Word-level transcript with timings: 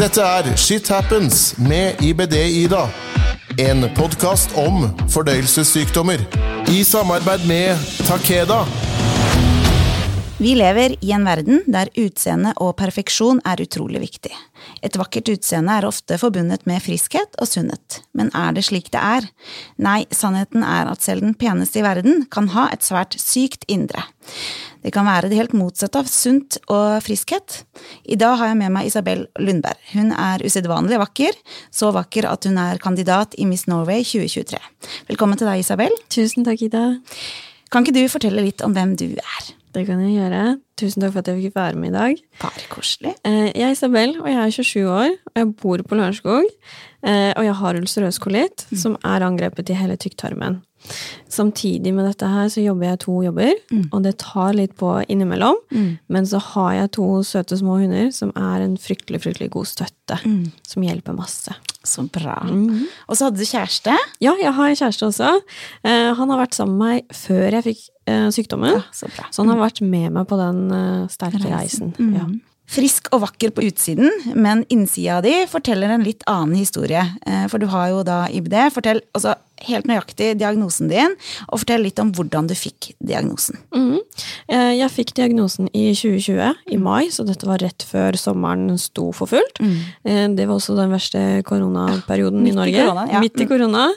Dette 0.00 0.22
er 0.24 0.46
Shit 0.56 0.86
Happens 0.88 1.58
med 1.60 1.98
IBD-Ida. 2.00 2.86
En 3.60 3.84
podkast 3.92 4.54
om 4.56 4.86
fordøyelsessykdommer. 5.12 6.22
I 6.72 6.78
samarbeid 6.88 7.44
med 7.44 7.82
Takeda. 8.08 8.62
Vi 10.40 10.54
lever 10.56 10.94
i 11.04 11.12
en 11.12 11.26
verden 11.28 11.60
der 11.68 11.92
utseende 12.00 12.54
og 12.64 12.78
perfeksjon 12.80 13.42
er 13.44 13.60
utrolig 13.60 14.00
viktig. 14.06 14.32
Et 14.80 14.96
vakkert 14.96 15.28
utseende 15.34 15.76
er 15.76 15.84
ofte 15.90 16.16
forbundet 16.16 16.64
med 16.64 16.80
friskhet 16.80 17.36
og 17.36 17.50
sunnhet. 17.52 18.00
Men 18.16 18.32
er 18.32 18.56
det 18.56 18.64
slik 18.70 18.88
det 18.94 19.04
er? 19.04 19.28
Nei, 19.76 20.06
sannheten 20.08 20.64
er 20.64 20.88
at 20.88 21.04
selv 21.04 21.28
den 21.28 21.36
peneste 21.36 21.82
i 21.82 21.84
verden 21.84 22.24
kan 22.32 22.48
ha 22.56 22.70
et 22.72 22.88
svært 22.88 23.20
sykt 23.20 23.68
indre. 23.68 24.08
Det 24.82 24.92
kan 24.94 25.04
være 25.04 25.28
det 25.28 25.36
helt 25.36 25.52
motsatte 25.56 26.00
av 26.00 26.08
sunt 26.08 26.56
og 26.72 27.02
friskhet. 27.04 27.64
I 28.08 28.16
dag 28.20 28.38
har 28.40 28.48
jeg 28.48 28.56
med 28.62 28.72
meg 28.72 28.88
Isabel 28.88 29.26
Lundberg. 29.38 29.76
Hun 29.92 30.12
er 30.16 30.40
usedvanlig 30.46 30.96
vakker, 31.02 31.36
så 31.74 31.90
vakker 31.92 32.24
at 32.30 32.48
hun 32.48 32.56
er 32.62 32.80
kandidat 32.80 33.36
i 33.38 33.44
Miss 33.48 33.66
Norway 33.68 34.00
2023. 34.06 34.58
Velkommen 35.12 35.36
til 35.40 35.50
deg, 35.50 35.60
Isabel. 35.60 35.92
Tusen 36.08 36.46
takk, 36.48 36.62
Ida. 36.64 36.84
Kan 37.70 37.84
ikke 37.84 37.98
du 38.00 38.06
fortelle 38.10 38.42
litt 38.46 38.64
om 38.66 38.72
hvem 38.74 38.96
du 38.98 39.10
er? 39.20 39.50
Det 39.70 39.84
kan 39.86 40.00
jeg 40.02 40.16
gjøre. 40.16 40.40
Tusen 40.80 41.04
takk 41.04 41.12
for 41.14 41.20
at 41.22 41.28
jeg 41.30 41.44
fikk 41.44 41.58
være 41.60 41.76
med 41.78 41.92
i 41.92 41.94
dag. 41.94 42.22
Bare 42.40 42.64
koselig. 42.72 43.12
Eh, 43.28 43.52
jeg 43.52 43.66
er 43.68 43.76
Isabel, 43.76 44.16
og 44.18 44.26
jeg 44.32 44.40
er 44.40 44.56
27 44.56 44.88
år. 44.90 45.12
og 45.28 45.36
Jeg 45.38 45.52
bor 45.60 45.84
på 45.86 45.94
Lørenskog. 46.00 46.48
eh, 47.04 47.30
Og 47.36 47.44
jeg 47.44 47.54
har 47.60 47.74
ulcerøs 47.78 48.18
kolitt, 48.18 48.64
som 48.74 48.96
er 49.04 49.22
angrepet 49.28 49.70
i 49.70 49.76
hele 49.78 49.94
tykktarmen. 50.00 50.62
Samtidig 51.30 51.92
med 51.94 52.06
dette 52.08 52.26
her 52.26 52.48
så 52.50 52.62
jobber 52.64 52.88
jeg 52.90 52.98
to 53.04 53.20
jobber, 53.22 53.52
og 53.92 54.02
det 54.02 54.16
tar 54.18 54.52
litt 54.56 54.74
på 54.80 55.04
innimellom. 55.08 55.56
Men 56.08 56.26
så 56.26 56.40
har 56.42 56.72
jeg 56.74 56.90
to 56.98 57.06
søte 57.26 57.56
små 57.60 57.78
hunder 57.82 58.10
som 58.12 58.32
er 58.36 58.64
en 58.64 58.76
fryktelig, 58.80 59.20
fryktelig 59.22 59.50
god 59.54 59.66
støtte. 59.70 60.18
Som 60.66 60.82
hjelper 60.82 61.14
masse. 61.14 61.54
Så 61.86 62.02
bra. 62.12 62.40
Og 63.08 63.16
så 63.16 63.28
hadde 63.28 63.38
du 63.40 63.46
kjæreste. 63.46 63.94
Ja, 64.20 64.34
jeg 64.36 64.52
har 64.52 64.68
en 64.68 64.76
kjæreste 64.76 65.06
også. 65.06 65.30
Eh, 65.84 66.12
Han 66.14 66.28
har 66.28 66.42
vært 66.42 66.54
sammen 66.58 66.76
med 66.76 66.86
meg 67.06 67.14
før 67.16 67.50
jeg 67.56 67.64
fikk 67.64 67.80
eh, 68.06 68.28
sykdommen. 68.34 68.74
Ja, 68.74 68.82
så 68.92 69.08
bra. 69.08 69.28
Så 69.30 69.42
han 69.44 69.48
har 69.54 69.62
vært 69.62 69.80
med 69.80 70.12
meg 70.12 70.26
på 70.28 70.36
den 70.40 70.70
eh, 70.70 71.06
sterke 71.08 71.40
reisen. 71.48 71.94
Ja. 72.12 72.26
Frisk 72.70 73.08
og 73.10 73.24
vakker 73.24 73.50
på 73.50 73.64
utsiden, 73.66 74.12
men 74.38 74.60
innsida 74.70 75.16
di 75.24 75.32
forteller 75.50 75.90
en 75.90 76.04
litt 76.06 76.22
annen 76.30 76.54
historie. 76.54 77.02
Eh, 77.26 77.46
For 77.50 77.58
du 77.58 77.66
har 77.72 77.88
jo 77.90 78.02
da 78.06 78.26
IBD. 78.30 78.54
Fortell 78.70 79.00
altså, 79.16 79.32
helt 79.66 79.88
nøyaktig 79.90 80.36
diagnosen 80.38 80.86
din, 80.88 81.16
og 81.50 81.58
fortell 81.64 81.82
litt 81.82 81.98
om 81.98 82.12
hvordan 82.14 82.46
du 82.48 82.54
fikk 82.54 82.92
diagnosen. 83.02 83.58
Mhm. 83.74 83.98
Eh, 84.48 84.72
Jeg 84.78 84.90
fikk 84.94 85.14
diagnosen 85.18 85.66
i 85.74 85.90
2020, 85.98 86.54
i 86.70 86.76
mai, 86.78 87.08
så 87.10 87.26
dette 87.26 87.44
var 87.48 87.58
rett 87.58 87.82
før 87.82 88.12
sommeren 88.16 88.78
sto 88.78 89.10
for 89.12 89.26
fullt. 89.26 89.58
Mm. 89.60 90.36
Det 90.36 90.46
var 90.46 90.54
også 90.56 90.76
den 90.78 90.90
verste 90.94 91.42
koronaperioden 91.42 92.46
ja, 92.46 92.52
i 92.52 92.54
Norge. 92.54 92.84
korona, 92.86 93.08
ja. 93.10 93.20
Midt 93.20 93.40
i 93.40 93.46
korona. 93.50 93.88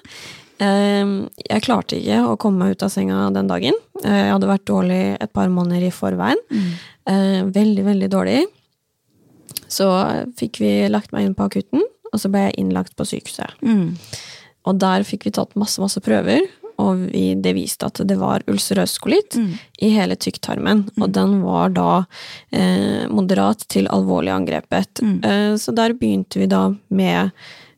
Eh, 0.60 1.06
Jeg 1.50 1.62
klarte 1.62 2.02
ikke 2.02 2.24
å 2.26 2.38
komme 2.40 2.58
meg 2.66 2.72
ut 2.76 2.84
av 2.84 2.90
senga 2.90 3.30
den 3.34 3.48
dagen. 3.48 3.74
Eh, 4.04 4.10
Jeg 4.26 4.34
hadde 4.34 4.50
vært 4.50 4.66
dårlig 4.66 5.18
et 5.22 5.32
par 5.32 5.48
måneder 5.48 5.86
i 5.88 5.92
forveien. 5.92 6.42
Mm. 6.50 6.74
Veldig, 7.54 7.84
veldig 7.84 8.10
dårlig. 8.10 8.46
Så 9.68 9.88
fikk 10.40 10.60
vi 10.62 10.74
lagt 10.90 11.12
meg 11.16 11.26
inn 11.28 11.38
på 11.38 11.48
akutten, 11.50 11.82
og 12.14 12.20
så 12.22 12.30
ble 12.30 12.48
jeg 12.48 12.60
innlagt 12.62 12.96
på 12.96 13.08
sykehuset. 13.10 13.56
Og 14.64 14.76
der 14.80 15.04
fikk 15.04 15.26
vi 15.28 15.34
tatt 15.36 15.56
masse, 15.60 15.82
masse 15.82 16.00
prøver, 16.04 16.46
og 16.82 17.04
vi, 17.12 17.36
det 17.38 17.54
viste 17.54 17.86
at 17.86 18.00
det 18.10 18.16
var 18.18 18.42
ulcerøs 18.50 18.96
kolitt 19.04 19.36
i 19.84 19.90
hele 19.94 20.16
tykktarmen. 20.16 20.88
Og 21.02 21.12
den 21.14 21.42
var 21.44 21.70
da 21.76 22.06
eh, 22.50 23.06
moderat 23.10 23.66
til 23.70 23.88
alvorlig 23.94 24.32
angrepet. 24.34 25.02
Eh, 25.26 25.56
så 25.58 25.72
der 25.72 25.94
begynte 25.94 26.40
vi 26.42 26.48
da 26.50 26.74
med 26.90 27.30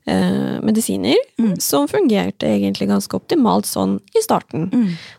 eh, 0.08 0.60
medisiner, 0.62 1.16
som 1.60 1.88
fungerte 1.90 2.46
egentlig 2.46 2.88
ganske 2.90 3.16
optimalt 3.18 3.66
sånn 3.66 4.00
i 4.16 4.22
starten. 4.22 4.68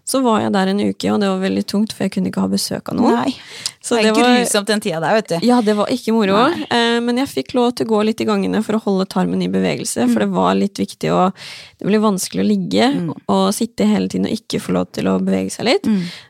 Så 0.06 0.20
var 0.22 0.40
jeg 0.44 0.52
der 0.54 0.68
en 0.70 0.78
uke, 0.80 1.10
og 1.12 1.20
det 1.20 1.28
var 1.28 1.40
veldig 1.42 1.64
tungt, 1.66 1.92
for 1.92 2.04
jeg 2.06 2.12
kunne 2.14 2.30
ikke 2.30 2.40
ha 2.44 2.50
besøk 2.52 2.88
av 2.92 2.96
noen. 3.00 3.16
Nei, 3.16 3.34
Så 3.82 3.96
det 3.96 4.04
det 4.14 4.22
var- 4.22 4.36
grusomt 4.38 4.66
den 4.66 4.80
tida 4.80 5.00
der, 5.00 5.14
vet 5.14 5.28
du. 5.28 5.46
Ja, 5.46 5.60
det 5.60 5.74
var 5.76 5.86
ikke 5.90 6.12
moro, 6.14 6.36
eh, 6.70 7.00
men 7.00 7.16
jeg 7.18 7.28
fikk 7.28 7.54
lov 7.54 7.74
til 7.74 7.86
å 7.86 7.90
gå 7.90 8.04
litt 8.04 8.20
i 8.20 8.24
gangene 8.24 8.62
for 8.64 8.74
å 8.78 8.82
holde 8.82 9.06
tarmen 9.08 9.42
i 9.42 9.48
bevegelse, 9.48 10.06
for 10.12 10.20
det 10.20 10.30
var 10.30 10.54
litt 10.54 10.74
viktig 10.78 11.10
å 11.10 11.32
Det 11.78 11.86
ble 11.86 11.98
vanskelig 12.00 12.40
å 12.40 12.48
ligge 12.48 12.86
og 13.28 13.52
sitte 13.52 13.84
hele 13.86 14.08
tiden 14.08 14.26
og 14.26 14.32
ikke 14.32 14.60
få 14.62 14.72
lov 14.72 14.86
til 14.92 15.04
å 15.04 15.18
bevege 15.20 15.50
seg 15.52 15.66
litt. 15.66 15.84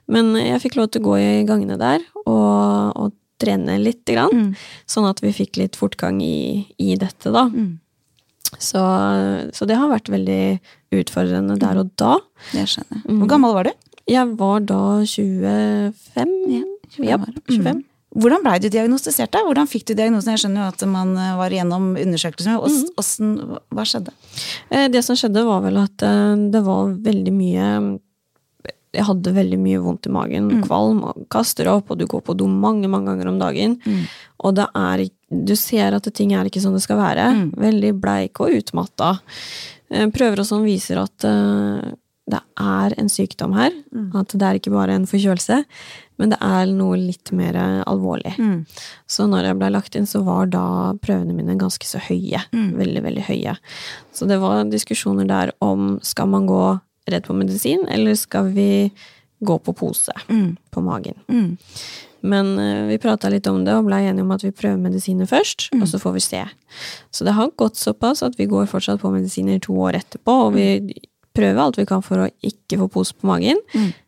Men 0.09 0.35
jeg 0.35 0.61
fikk 0.63 0.77
lov 0.77 0.91
til 0.91 1.03
å 1.03 1.05
gå 1.05 1.19
i 1.21 1.45
gangene 1.47 1.79
der 1.79 2.01
og, 2.27 2.97
og 2.97 3.13
trene 3.39 3.79
litt, 3.79 4.05
grann, 4.07 4.57
sånn 4.89 5.09
at 5.09 5.21
vi 5.21 5.29
fikk 5.31 5.57
litt 5.59 5.77
fortgang 5.77 6.21
i, 6.23 6.67
i 6.81 6.97
dette, 6.97 7.31
da. 7.31 7.51
Så, 8.59 8.81
så 9.55 9.67
det 9.69 9.77
har 9.77 9.91
vært 9.93 10.09
veldig 10.13 10.61
utfordrende 10.97 11.59
der 11.61 11.81
og 11.83 11.91
da. 12.01 12.15
Det 12.53 12.65
skjønner 12.71 13.03
jeg. 13.03 13.19
Hvor 13.21 13.29
gammel 13.35 13.55
var 13.57 13.69
du? 13.69 13.75
Jeg 14.07 14.37
var 14.39 14.61
da 14.69 14.81
25. 15.03 15.93
Ja, 16.53 16.63
25 16.97 17.11
Ja, 17.11 17.19
25. 17.19 17.61
Mm. 17.77 17.85
Hvordan 18.17 18.41
blei 18.47 18.57
du 18.63 18.69
diagnostisert? 18.73 19.33
da? 19.35 19.43
Hvordan 19.45 19.69
fikk 19.69 19.85
du 19.91 19.95
diagnosen? 19.99 20.33
Jeg 20.33 20.41
skjønner 20.47 20.63
jo 20.63 20.69
at 20.73 20.85
man 20.89 21.11
eh, 21.21 21.35
var 21.37 21.53
igjennom 21.53 21.91
undersøkelser. 22.01 22.55
men 22.55 22.87
ås- 22.97 23.59
hva 23.77 23.85
skjedde? 23.85 24.15
Eh, 24.71 24.87
Det 24.89 25.03
som 25.05 25.17
skjedde, 25.21 25.43
var 25.45 25.61
vel 25.67 25.77
at 25.83 26.03
eh, 26.07 26.35
det 26.55 26.63
var 26.65 26.95
veldig 27.05 27.35
mye 27.37 27.67
Jeg 28.97 29.05
hadde 29.05 29.35
veldig 29.37 29.59
mye 29.61 29.83
vondt 29.85 30.07
i 30.09 30.11
magen, 30.15 30.47
kvalm, 30.65 31.03
og 31.05 31.27
kaster 31.29 31.69
opp, 31.69 31.91
og 31.93 31.99
du 32.01 32.07
går 32.09 32.23
på 32.25 32.33
do 32.41 32.47
mange, 32.49 32.89
mange 32.89 33.11
ganger 33.11 33.29
om 33.29 33.39
dagen. 33.43 33.75
Og 34.41 34.55
det 34.57 34.65
er 34.73 35.03
ikk- 35.05 35.16
Du 35.31 35.55
ser 35.59 35.95
at 35.97 36.07
ting 36.15 36.33
er 36.37 36.47
ikke 36.47 36.61
som 36.63 36.75
det 36.77 36.83
skal 36.85 37.01
være. 37.01 37.29
Veldig 37.59 37.95
bleik 38.01 38.39
og 38.45 38.53
utmatta. 38.61 39.17
Eh, 39.91 40.07
Prøver 40.15 40.43
og 40.43 40.47
sånn 40.47 40.67
viser 40.67 41.01
at 41.03 41.27
eh, 41.27 41.95
det 42.27 42.41
er 42.59 42.95
en 42.99 43.09
sykdom 43.11 43.53
her. 43.55 43.75
At 44.19 44.35
det 44.35 44.43
er 44.47 44.59
ikke 44.59 44.73
bare 44.75 44.95
en 44.99 45.07
forkjølelse, 45.07 45.61
men 46.19 46.33
det 46.33 46.39
er 46.43 46.67
noe 46.75 46.97
litt 46.99 47.31
mer 47.37 47.55
alvorlig. 47.87 48.33
alvorlig. 48.39 48.65
Så 49.07 49.27
når 49.31 49.47
jeg 49.51 49.59
ble 49.61 49.69
lagt 49.71 49.95
inn, 49.99 50.07
så 50.11 50.23
var 50.27 50.47
da 50.51 50.65
prøvene 51.03 51.35
mine 51.37 51.55
ganske 51.61 51.87
så 51.87 52.01
høye. 52.03 52.41
Veldig, 52.53 53.03
veldig 53.05 53.27
høye. 53.29 53.55
Så 54.15 54.27
det 54.27 54.41
var 54.43 54.65
diskusjoner 54.71 55.27
der 55.31 55.53
om 55.63 56.01
skal 56.03 56.27
man 56.33 56.47
gå 56.51 56.63
redd 57.07 57.27
på 57.29 57.37
medisin, 57.39 57.87
eller 57.89 58.15
skal 58.19 58.51
vi 58.57 58.91
gå 59.47 59.59
på 59.63 59.75
pose 59.77 60.11
på 60.27 60.83
magen. 60.83 61.15
Men 62.21 62.55
eh, 62.59 62.85
vi 62.91 63.01
prata 63.03 63.31
litt 63.33 63.47
om 63.51 63.65
det 63.67 63.75
og 63.77 63.89
blei 63.89 64.05
enige 64.07 64.25
om 64.25 64.33
at 64.37 64.45
vi 64.45 64.55
prøver 64.55 64.81
medisiner 64.81 65.29
først, 65.29 65.69
og 65.77 65.85
så 65.91 66.01
får 66.03 66.17
vi 66.17 66.25
se. 66.25 66.43
Så 67.11 67.27
det 67.27 67.37
har 67.37 67.53
gått 67.59 67.77
såpass 67.81 68.25
at 68.27 68.39
vi 68.39 68.49
går 68.51 68.71
fortsatt 68.71 69.03
på 69.03 69.13
medisiner 69.15 69.61
to 69.63 69.77
år 69.89 70.01
etterpå, 70.01 70.39
og 70.49 70.57
vi 70.57 70.69
prøver 71.37 71.63
alt 71.63 71.79
vi 71.79 71.87
kan 71.89 72.05
for 72.05 72.25
å 72.25 72.33
ikke 72.45 72.81
få 72.81 72.91
pose 72.93 73.17
på 73.17 73.29
magen, 73.29 73.61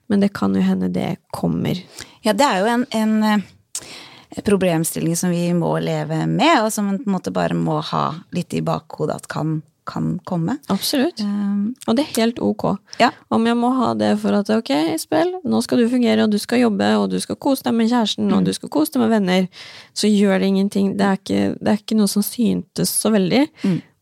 men 0.09 0.25
det 0.25 0.33
kan 0.37 0.55
jo 0.57 0.65
hende 0.65 0.89
det 0.93 1.19
kommer. 1.35 1.81
Ja, 2.25 2.33
det 2.33 2.47
er 2.47 2.63
jo 2.63 2.71
en, 2.73 2.87
en 2.97 3.17
eh, 3.29 4.43
problemstilling 4.45 5.17
som 5.17 5.33
vi 5.35 5.51
må 5.57 5.75
leve 5.85 6.25
med, 6.27 6.63
og 6.63 6.73
som 6.73 6.89
man 6.89 7.01
på 7.03 7.11
en 7.11 7.17
måte 7.19 7.35
bare 7.35 7.57
må 7.59 7.81
ha 7.93 8.05
litt 8.37 8.57
i 8.57 8.65
bakhodet 8.65 9.21
at 9.21 9.29
kan, 9.31 9.61
kan 9.89 10.11
komme. 10.29 10.59
Absolutt. 10.73 11.23
Um, 11.25 11.75
Og 11.89 11.97
det 11.97 12.05
er 12.05 12.21
helt 12.21 12.41
ok. 12.45 12.65
Ja. 13.01 13.09
Om 13.33 13.47
jeg 13.49 13.57
må 13.57 13.71
ha 13.79 13.95
det 13.99 14.11
for 14.23 14.37
at 14.37 14.51
ok, 14.53 14.71
Isbel, 14.95 15.33
nå 15.49 15.61
skal 15.65 15.81
du 15.83 15.89
fungere, 15.89 16.27
og 16.27 16.33
du 16.35 16.39
skal 16.43 16.61
jobbe, 16.67 16.91
og 17.01 17.09
du 17.13 17.19
skal 17.25 17.39
kose 17.41 17.65
deg 17.65 17.77
med 17.79 17.89
kjæresten, 17.91 18.29
og 18.37 18.45
du 18.47 18.53
skal 18.57 18.73
kose 18.75 18.93
deg 18.95 19.03
med 19.07 19.15
venner, 19.17 19.49
så 19.97 20.11
gjør 20.13 20.39
det 20.43 20.53
ingenting. 20.53 20.93
Det 20.99 21.07
er 21.09 21.21
ikke, 21.23 21.43
det 21.59 21.73
er 21.73 21.81
ikke 21.81 21.99
noe 21.99 22.13
som 22.13 22.25
syntes 22.27 22.93
så 22.93 23.13
veldig. 23.15 23.47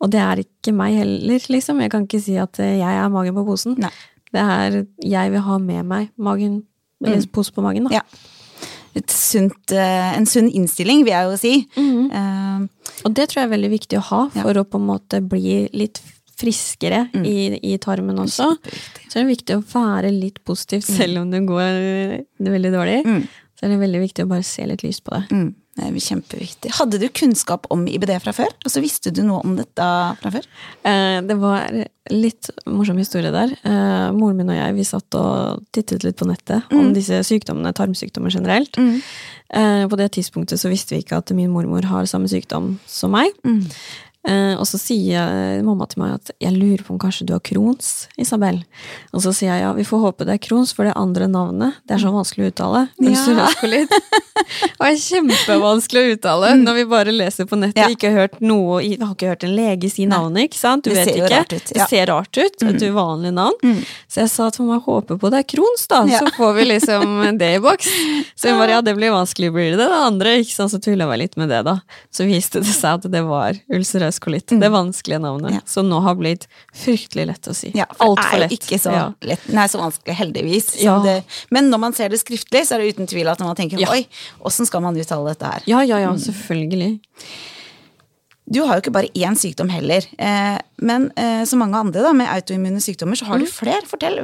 Og 0.02 0.10
det 0.12 0.20
er 0.20 0.42
ikke 0.42 0.74
meg 0.76 0.98
heller, 0.98 1.46
liksom. 1.48 1.80
Jeg 1.80 1.94
kan 1.94 2.04
ikke 2.04 2.20
si 2.20 2.34
at 2.36 2.58
eh, 2.60 2.76
jeg 2.82 3.02
er 3.02 3.12
magen 3.14 3.36
på 3.38 3.46
posen. 3.46 3.78
Nei. 3.80 3.92
Det 4.34 4.42
er 4.42 4.80
jeg 5.06 5.32
vil 5.32 5.44
ha 5.46 5.58
med 5.62 5.86
meg 5.88 6.10
magen, 6.18 6.64
eller 7.04 7.22
pose 7.32 7.54
på 7.54 7.62
magen, 7.64 7.86
da. 7.88 8.00
ja. 8.02 8.26
Sunt, 9.12 9.72
eh, 9.72 10.16
en 10.16 10.24
sunn 10.26 10.48
innstilling, 10.48 11.02
vil 11.04 11.12
jeg 11.12 11.28
jo 11.30 11.36
si. 11.36 11.54
Um, 11.76 12.68
Og 13.04 13.12
det 13.14 13.28
tror 13.28 13.42
jeg 13.42 13.48
er 13.50 13.54
veldig 13.56 13.70
viktig 13.70 13.98
å 13.98 14.04
ha 14.08 14.20
for 14.32 14.56
å 14.56 14.64
på 14.64 14.78
en 14.80 14.86
måte 14.88 15.20
bli 15.20 15.68
litt 15.76 16.00
friskere 16.36 17.06
i, 17.24 17.58
i 17.72 17.76
tarmen 17.78 18.16
også. 18.20 18.46
Så 19.08 19.18
er 19.18 19.24
det 19.24 19.36
viktig 19.36 19.56
å 19.56 19.62
være 19.72 20.10
litt 20.12 20.42
positiv 20.44 20.80
selv 20.84 21.18
om 21.22 21.30
det 21.30 21.42
går 21.48 21.62
er 21.62 22.50
veldig 22.56 22.72
dårlig. 22.72 22.98
Så 23.56 23.64
er 23.66 23.68
det 23.72 23.78
veldig 23.80 24.00
viktig 24.02 24.24
å 24.24 24.28
bare 24.28 24.42
se 24.44 24.66
litt 24.68 24.82
lyst 24.84 25.04
på 25.04 25.12
det. 25.16 25.54
Mm, 25.76 25.84
er 25.86 26.00
kjempeviktig. 26.02 26.72
Hadde 26.78 27.00
du 27.02 27.06
kunnskap 27.12 27.66
om 27.72 27.84
IBD 27.88 28.14
fra 28.24 28.34
før? 28.36 28.52
Og 28.64 28.72
så 28.72 28.82
visste 28.84 29.12
du 29.14 29.22
noe 29.26 29.42
om 29.44 29.56
dette 29.58 29.88
fra 30.22 30.32
før? 30.34 30.48
Eh, 30.88 31.20
det 31.26 31.36
var 31.40 31.68
litt 32.12 32.50
morsom 32.70 33.00
historie 33.00 33.32
der. 33.34 33.52
Eh, 33.66 34.08
moren 34.16 34.40
min 34.40 34.52
og 34.52 34.58
jeg 34.58 34.76
vi 34.76 34.86
satt 34.88 35.18
og 35.18 35.64
tittet 35.76 36.06
litt 36.06 36.18
på 36.18 36.28
nettet 36.28 36.74
om 36.74 36.92
disse 36.96 37.20
sykdommene, 37.26 37.74
tarmsykdommer 37.76 38.32
generelt. 38.32 38.76
Mm. 38.76 39.00
på 39.86 39.96
det 39.96 40.08
tidspunktet 40.16 40.58
så 40.58 40.66
visste 40.66 40.96
vi 40.96 41.04
ikke 41.04 41.20
at 41.20 41.30
min 41.30 41.52
mormor 41.54 41.84
har 41.86 42.08
samme 42.10 42.26
sykdom 42.26 42.80
som 42.90 43.12
meg. 43.14 43.30
Eh, 43.46 43.76
og 44.58 44.64
så 44.66 44.78
sier 44.80 45.60
mamma 45.62 45.86
til 45.86 46.00
meg 46.02 46.14
at 46.16 46.30
jeg 46.42 46.52
lurer 46.56 46.82
på 46.86 46.94
om 46.94 46.98
kanskje 46.98 47.26
du 47.28 47.32
har 47.36 47.42
Crohns, 47.46 48.08
Isabel. 48.18 48.58
Og 49.14 49.22
så 49.22 49.30
sier 49.36 49.52
jeg 49.54 49.62
ja, 49.62 49.72
vi 49.76 49.84
får 49.86 50.00
håpe 50.02 50.26
det 50.26 50.34
er 50.34 50.42
Crohns, 50.42 50.72
for 50.74 50.88
det 50.88 50.96
andre 50.98 51.28
navnet 51.30 51.76
det 51.86 51.94
er 51.94 52.02
så 52.02 52.10
vanskelig 52.14 52.48
å 52.48 52.50
uttale. 52.50 52.82
Ja. 52.98 53.46
Og 53.66 53.70
det 54.80 54.88
er 54.90 54.98
kjempevanskelig 55.00 56.02
å 56.02 56.14
uttale 56.16 56.52
Mm. 56.56 56.62
når 56.66 56.74
vi 56.78 56.84
bare 56.90 57.12
leser 57.14 57.46
på 57.48 57.56
nettet. 57.58 57.80
Ja. 57.80 57.88
Ikke 57.92 58.10
har 58.12 58.26
hørt 58.26 58.40
noe, 58.40 58.80
vi 58.82 58.96
har 59.00 59.14
ikke 59.14 59.30
hørt 59.32 59.44
en 59.46 59.54
lege 59.56 59.88
si 59.90 60.06
navnet, 60.06 60.46
ikke 60.50 60.58
sant? 60.60 60.84
Du 60.84 60.90
Det 60.90 60.96
vet 61.00 61.08
ser 61.08 61.16
ikke. 61.16 61.30
rart 61.36 61.52
ut, 61.56 61.70
ja. 61.74 61.78
Det 61.82 61.88
ser 61.90 62.06
rart 62.10 62.38
ut, 62.38 62.62
et 62.62 62.82
uvanlig 62.86 63.32
navn. 63.34 63.80
Så 64.08 64.20
jeg 64.22 64.30
sa 64.30 64.46
at 64.50 64.58
mamma 64.60 64.78
håper 64.84 65.18
på 65.20 65.30
det 65.32 65.40
er 65.42 65.48
Crohns, 65.54 65.86
da, 65.90 66.04
Ja. 66.06 66.20
så 66.20 66.30
får 66.36 66.54
vi 66.58 66.64
liksom 66.70 67.38
det 67.40 67.50
i 67.56 67.58
boks. 67.60 67.88
Så 68.36 68.50
hun 68.50 68.58
bare 68.60 68.76
ja, 68.76 68.80
det 68.82 68.94
blir 68.96 69.10
vanskelig, 69.14 69.52
blir 69.52 69.70
det 69.76 69.82
det 69.82 69.90
andre? 69.90 70.36
Ikke 70.42 70.54
sant? 70.54 70.70
Så 70.72 70.80
tulla 70.82 71.08
jeg 71.14 71.18
litt 71.24 71.36
med 71.36 71.48
det, 71.50 71.62
da. 71.66 71.78
Så 72.10 72.26
viste 72.28 72.60
det 72.62 72.70
seg 72.74 73.00
at 73.00 73.10
det 73.10 73.22
var 73.26 73.58
ulcerøs 73.72 74.15
kolitt. 74.22 74.46
Det 74.48 74.70
vanskelige 74.72 75.20
navnet. 75.20 75.52
Ja. 75.54 75.60
Som 75.66 75.88
nå 75.88 76.00
har 76.02 76.14
blitt 76.18 76.46
fryktelig 76.74 77.26
lett 77.26 77.48
å 77.48 77.54
si. 77.54 77.72
Ja, 77.74 77.86
for 77.92 78.10
Alt 78.16 78.24
for 78.24 78.36
er 78.36 78.40
lett. 78.46 78.52
ikke 78.58 78.78
så 78.80 78.92
Ja. 78.92 79.04
lett, 79.22 79.48
nei, 79.52 79.66
så 79.68 79.78
vanskelig, 79.80 80.14
heldigvis. 80.14 80.82
Ja. 80.82 80.98
Det, 81.02 81.22
men 81.50 81.70
når 81.70 81.78
man 81.80 81.92
ser 81.92 82.08
det 82.08 82.20
skriftlig, 82.20 82.66
så 82.66 82.74
er 82.76 82.78
det 82.84 82.94
uten 82.96 83.06
tvil 83.06 83.28
at 83.28 83.38
man 83.40 83.54
tenker 83.56 83.78
oi, 83.90 84.06
åssen 84.44 84.66
skal 84.66 84.80
man 84.82 84.94
uttale 84.96 85.34
dette 85.34 85.44
her? 85.52 85.62
Ja, 85.66 85.80
ja, 85.82 85.98
ja, 85.98 86.12
selvfølgelig. 86.14 87.00
Du 88.48 88.60
har 88.62 88.76
jo 88.76 88.82
ikke 88.84 88.92
bare 88.94 89.08
én 89.18 89.34
sykdom 89.34 89.68
heller, 89.74 90.04
eh, 90.22 90.58
men 90.78 91.08
eh, 91.18 91.42
som 91.50 91.58
mange 91.58 91.74
andre 91.74 92.04
da, 92.04 92.12
med 92.14 92.28
autoimmune 92.30 92.78
sykdommer, 92.78 93.16
så 93.18 93.26
har 93.26 93.38
Mm. 93.40 93.44
du 93.44 93.50
flere. 93.50 93.82
Fortell 93.90 94.20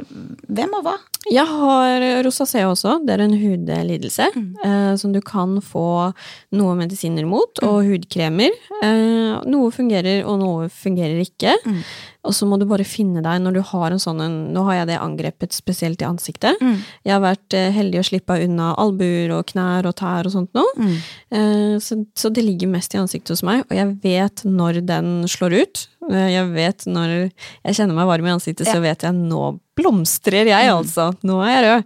hvem 0.53 0.73
og 0.79 0.83
hva. 0.87 0.95
Jeg 1.31 1.45
har 1.47 2.03
rosacea 2.25 2.65
også. 2.67 2.97
Det 3.07 3.13
er 3.15 3.21
en 3.23 3.37
hudlidelse 3.39 4.25
Mm. 4.35 4.55
eh, 4.65 4.95
som 4.99 5.13
du 5.13 5.21
kan 5.21 5.59
få 5.63 6.13
noe 6.51 6.75
medisiner 6.75 7.25
mot, 7.25 7.47
Mm. 7.61 7.67
og 7.69 7.85
hudkremer. 7.87 8.49
Eh, 8.83 9.41
noe 9.47 9.71
fungerer, 9.71 10.25
og 10.27 10.39
noe 10.39 10.67
fungerer 10.69 11.21
ikke. 11.23 11.55
Mm. 11.65 11.83
Og 12.25 12.31
så 12.33 12.45
må 12.47 12.57
du 12.59 12.65
bare 12.65 12.83
finne 12.87 13.21
deg 13.23 13.41
når 13.41 13.53
du 13.53 13.61
har 13.61 13.91
en 13.91 13.99
sånn 13.99 14.21
en 14.21 14.53
Nå 14.53 14.63
har 14.65 14.73
jeg 14.85 14.87
det 14.87 14.99
angrepet 14.99 15.51
spesielt 15.51 16.01
i 16.01 16.05
ansiktet. 16.05 16.59
Mm. 16.61 16.77
Jeg 17.05 17.13
har 17.13 17.21
vært 17.21 17.53
eh, 17.53 17.71
heldig 17.71 17.99
å 17.99 18.05
slippe 18.07 18.43
unna 18.43 18.75
albuer 18.77 19.31
og 19.37 19.45
knær 19.47 19.85
og 19.85 19.95
tær 19.95 20.25
og 20.25 20.31
sånt 20.31 20.53
noe. 20.53 20.71
Mm. 20.77 20.97
Eh, 21.31 21.77
så, 21.79 22.05
så 22.15 22.31
det 22.33 22.43
ligger 22.45 22.67
mest 22.71 22.93
i 22.95 22.97
ansiktet 22.99 23.29
hos 23.29 23.43
meg, 23.43 23.63
og 23.69 23.75
jeg 23.75 23.97
vet 24.03 24.43
når 24.45 24.85
den 24.85 25.23
slår 25.27 25.61
ut. 25.63 25.87
Eh, 26.11 26.29
Jeg 26.33 26.47
vet 26.53 26.85
når 26.89 27.31
jeg 27.65 27.75
kjenner 27.75 27.95
meg 27.95 28.07
varm 28.07 28.25
i 28.27 28.33
ansiktet, 28.33 28.67
Ja. 28.67 28.73
så 28.73 28.81
vet 28.81 29.01
jeg 29.03 29.13
nå 29.13 29.59
blomstrer 29.75 30.45
jeg, 30.45 30.69
altså. 30.69 31.15
Nå 31.23 31.39
er 31.41 31.49
jeg 31.55 31.63
rød. 31.65 31.83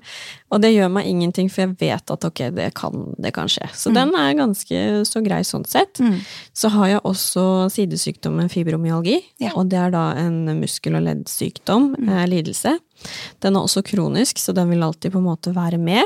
Og 0.51 0.61
det 0.61 0.71
gjør 0.75 0.89
meg 0.91 1.05
ingenting, 1.07 1.49
for 1.49 1.61
jeg 1.61 1.77
vet 1.79 2.11
at 2.11 2.25
ok, 2.25 2.41
det 2.55 2.73
kan, 2.75 3.13
det 3.17 3.33
kan 3.33 3.47
skje. 3.47 3.69
Så 3.73 3.93
den 3.95 4.11
er 4.15 4.33
ganske 4.35 4.81
så 5.07 5.21
grei 5.23 5.39
sånn 5.47 5.65
sett. 5.67 5.93
Mm. 6.03 6.19
Så 6.53 6.69
har 6.69 6.87
jeg 6.87 7.01
også 7.03 7.45
sidesykdommen 7.71 8.49
fibromyalgi, 8.51 9.21
Ja. 9.39 9.51
og 9.55 9.69
det 9.69 9.79
er 9.79 9.91
da 9.91 10.11
en 10.17 10.45
muskel- 10.59 10.95
og 10.97 11.03
leddsykdom, 11.03 11.95
eh, 12.09 12.25
lidelse. 12.27 12.77
Den 13.39 13.55
er 13.55 13.59
også 13.61 13.83
kronisk, 13.83 14.37
så 14.37 14.53
den 14.53 14.69
vil 14.69 14.83
alltid 14.83 15.11
på 15.13 15.17
en 15.19 15.29
måte 15.31 15.53
være 15.55 15.77
med. 15.79 16.03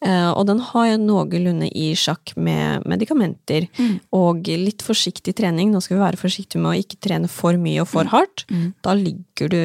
Eh, 0.00 0.30
og 0.30 0.44
den 0.46 0.60
har 0.62 0.84
jeg 0.86 1.00
noenlunde 1.02 1.66
i 1.74 1.88
sjakk 1.98 2.36
med 2.38 2.84
medikamenter 2.86 3.66
og 4.14 4.46
litt 4.46 4.84
forsiktig 4.86 5.34
trening. 5.34 5.72
Nå 5.74 5.80
skal 5.82 5.96
vi 5.98 6.04
være 6.04 6.20
forsiktige 6.20 6.62
med 6.62 6.70
å 6.70 6.78
ikke 6.84 7.00
trene 7.02 7.28
for 7.28 7.58
mye 7.58 7.82
og 7.82 7.88
for 7.90 8.04
hardt. 8.12 8.44
Da 8.84 8.94
ligger 8.94 9.50
du 9.50 9.58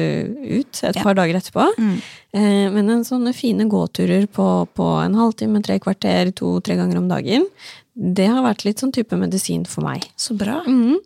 ut 0.58 0.82
et 0.82 0.96
Ja. 0.96 1.02
par 1.02 1.14
dager 1.14 1.34
etterpå. 1.38 1.68
Mm. 1.78 2.00
men 2.74 2.90
en 2.90 3.04
sånne 3.04 3.32
fine 3.32 3.68
gåturer 3.70 4.26
på, 4.26 4.66
på 4.74 4.86
en 5.04 5.14
halvtime, 5.14 5.62
tre 5.62 5.78
kvarter, 5.78 6.32
to-tre 6.34 6.74
ganger 6.76 6.98
om 6.98 7.08
dagen, 7.08 7.46
det 7.94 8.26
har 8.26 8.42
vært 8.42 8.64
litt 8.64 8.80
sånn 8.82 8.92
type 8.92 9.14
medisin 9.16 9.64
for 9.64 9.82
meg. 9.86 10.02
Så 10.18 10.34
bra. 10.36 10.64
Mm. 10.66 10.98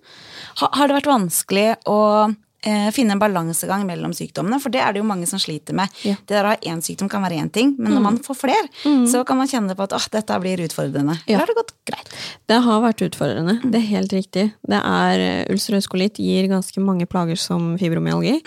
Har 0.56 0.88
det 0.88 0.96
vært 1.02 1.10
vanskelig 1.12 1.76
å 1.84 2.34
eh, 2.68 2.88
finne 2.94 3.16
en 3.16 3.22
balansegang 3.22 3.86
mellom 3.88 4.12
sykdommene? 4.16 4.60
For 4.62 4.72
det 4.74 4.82
er 4.84 4.92
det 4.94 5.02
jo 5.02 5.08
mange 5.08 5.26
som 5.30 5.40
sliter 5.42 5.76
med. 5.78 5.88
Ja. 6.04 6.14
Mm. 6.18 6.24
Det 6.28 6.36
der 6.36 6.44
å 6.48 6.52
ha 6.52 6.58
én 6.72 6.82
sykdom 6.84 7.08
kan 7.10 7.24
være 7.24 7.38
én 7.40 7.50
ting, 7.52 7.74
men 7.78 7.94
når 7.96 8.04
man 8.04 8.18
får 8.24 8.36
flere, 8.42 8.68
så 9.08 9.24
kan 9.26 9.38
man 9.40 9.48
kjenne 9.50 9.76
på 9.78 9.86
at 9.86 9.94
åh, 9.96 10.06
dette 10.12 10.38
blir 10.42 10.60
utfordrende. 10.66 11.16
Ja. 11.26 11.38
Eller 11.38 11.44
har 11.46 11.50
det 11.52 11.58
gått 11.62 11.74
greit? 11.88 12.12
Det 12.50 12.58
har 12.64 12.82
vært 12.84 13.02
utfordrende, 13.08 13.58
det 13.64 13.80
er 13.80 13.86
helt 13.92 14.12
riktig. 14.16 14.44
Det 14.68 14.80
er 14.84 15.24
eh, 15.24 15.52
Ulcerøs 15.52 15.88
kolitt 15.90 16.18
gir 16.22 16.48
ganske 16.50 16.82
mange 16.84 17.06
plager 17.10 17.38
som 17.40 17.70
fibromyalgi, 17.80 18.38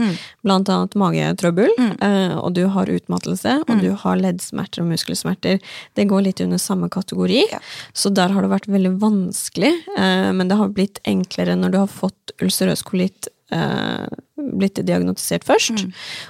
blant 0.46 0.70
annet 0.74 0.96
magetrøbbel, 1.00 1.72
eh, 1.80 2.36
og 2.38 2.54
du 2.58 2.66
har 2.74 2.92
utmattelse, 2.92 3.58
og 3.68 3.82
du 3.84 3.92
har 4.04 4.20
leddsmerter 4.22 4.84
og 4.84 4.92
muskelsmerter. 4.94 5.60
Det 5.98 6.08
går 6.12 6.28
litt 6.28 6.42
under 6.46 6.62
samme 6.62 6.90
kategori, 6.92 7.44
Ja. 7.52 7.60
så 7.94 8.14
der 8.14 8.30
har 8.36 8.42
det 8.46 8.52
vært 8.52 8.68
veldig 8.68 8.94
vanskelig, 9.02 9.74
eh, 9.98 10.32
men 10.32 10.48
det 10.48 10.58
har 10.58 10.70
blitt 10.70 11.00
enklere 11.08 11.56
når 11.58 11.72
du 11.72 11.78
har 11.78 11.88
fått 11.88 12.36
ulcerøs 12.42 12.84
kolitt 12.84 13.28
eh, 13.52 14.08
blitt 14.38 14.80
diagnostisert 14.86 15.44
først, 15.48 15.86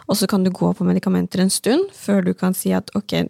og 0.08 0.18
så 0.20 0.28
kan 0.28 0.44
du 0.44 0.52
gå 0.52 0.74
på 0.76 0.84
medikamenter 0.88 1.40
en 1.46 1.50
stund 1.54 1.92
før 1.96 2.24
du 2.26 2.34
kan 2.34 2.54
si 2.58 2.72
at 2.76 2.90
ok, 2.98 3.24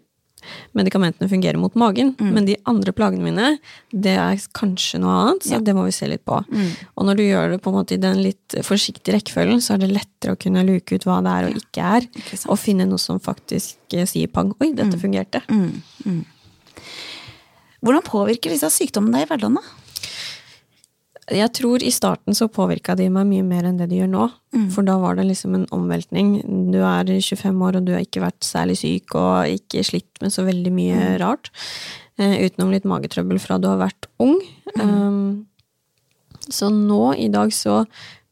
medikamentene 0.73 1.27
fungerer 1.29 1.59
mot 1.61 1.75
magen, 1.77 2.15
men 2.17 2.47
de 2.47 2.55
andre 2.65 2.89
plagene 2.97 3.21
mine, 3.21 3.59
det 3.93 4.15
er 4.17 4.39
kanskje 4.57 4.97
noe 5.03 5.13
annet, 5.13 5.43
så 5.45 5.51
Ja. 5.53 5.59
det 5.59 5.75
må 5.77 5.83
vi 5.85 5.91
se 5.93 6.07
litt 6.09 6.25
på. 6.25 6.39
Og 6.97 7.05
når 7.05 7.15
du 7.19 7.21
gjør 7.27 7.51
det 7.51 7.61
på 7.61 7.69
en 7.69 7.75
måte 7.77 7.93
i 7.93 8.01
den 8.01 8.23
litt 8.23 8.55
forsiktige 8.65 9.13
rekkefølgen, 9.19 9.61
så 9.61 9.75
er 9.75 9.83
det 9.85 9.91
lettere 9.93 10.33
å 10.33 10.39
kunne 10.41 10.65
luke 10.65 10.95
ut 10.97 11.05
hva 11.05 11.21
det 11.21 11.29
er 11.35 11.45
og 11.51 11.61
ikke 11.61 11.85
er, 11.97 12.01
Ikke 12.17 12.49
og 12.49 12.57
finne 12.57 12.87
noe 12.89 12.97
som 12.97 13.19
faktisk 13.19 13.77
eh, 13.93 14.05
sier 14.09 14.27
pang, 14.33 14.49
oi, 14.59 14.73
dette 14.73 14.97
fungerte. 14.97 15.43
Hvordan 17.81 18.03
påvirker 18.05 18.49
disse 18.53 18.69
sykdommene 18.73 19.17
deg 19.21 19.25
i 19.25 19.29
hverdagen? 19.29 19.55
da? 19.61 19.61
Jeg 21.31 21.51
tror 21.55 21.83
i 21.83 21.91
starten 21.93 22.35
så 22.35 22.49
påvirka 22.51 22.95
de 22.99 23.07
meg 23.13 23.27
mye 23.29 23.45
mer 23.47 23.67
enn 23.69 23.79
det 23.79 23.89
de 23.91 24.01
gjør 24.01 24.09
nå. 24.11 24.27
For 24.73 24.83
da 24.87 24.97
var 24.99 25.15
det 25.15 25.27
liksom 25.29 25.55
en 25.55 25.67
omveltning. 25.71 26.33
Du 26.73 26.81
er 26.83 27.07
25 27.07 27.61
år, 27.67 27.77
og 27.79 27.87
du 27.87 27.93
har 27.95 28.03
ikke 28.03 28.23
vært 28.23 28.43
særlig 28.43 28.77
syk 28.81 29.15
og 29.15 29.47
ikke 29.47 29.85
slitt 29.87 30.21
med 30.23 30.33
så 30.35 30.43
veldig 30.47 30.73
mye 30.75 31.13
rart. 31.21 31.51
Uh, 32.19 32.35
utenom 32.43 32.73
litt 32.73 32.87
magetrøbbel 32.89 33.39
fra 33.41 33.59
du 33.61 33.69
har 33.71 33.79
vært 33.79 34.09
ung. 34.21 34.35
Um, 34.75 35.47
så 36.51 36.67
nå, 36.73 37.13
i 37.15 37.29
dag, 37.31 37.53
så 37.55 37.85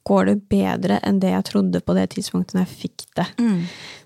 går 0.09 0.27
det 0.31 0.35
bedre 0.51 0.99
enn 1.05 1.21
det 1.23 1.31
jeg 1.31 1.47
trodde 1.51 1.81
på 1.85 1.95
det 1.95 2.09
tidspunktet 2.15 2.57
når 2.57 2.65
jeg 2.65 2.77
fikk 2.83 3.07
det. 3.19 3.29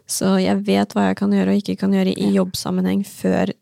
Så 0.09 0.35
jeg 0.41 0.65
vet 0.67 0.93
hva 0.93 1.09
jeg 1.09 1.19
kan 1.21 1.33
gjøre 1.33 1.53
og 1.53 1.61
ikke 1.61 1.77
kan 1.79 1.93
gjøre 1.95 2.13
i 2.13 2.33
jobbsammenheng 2.35 3.05
før 3.07 3.53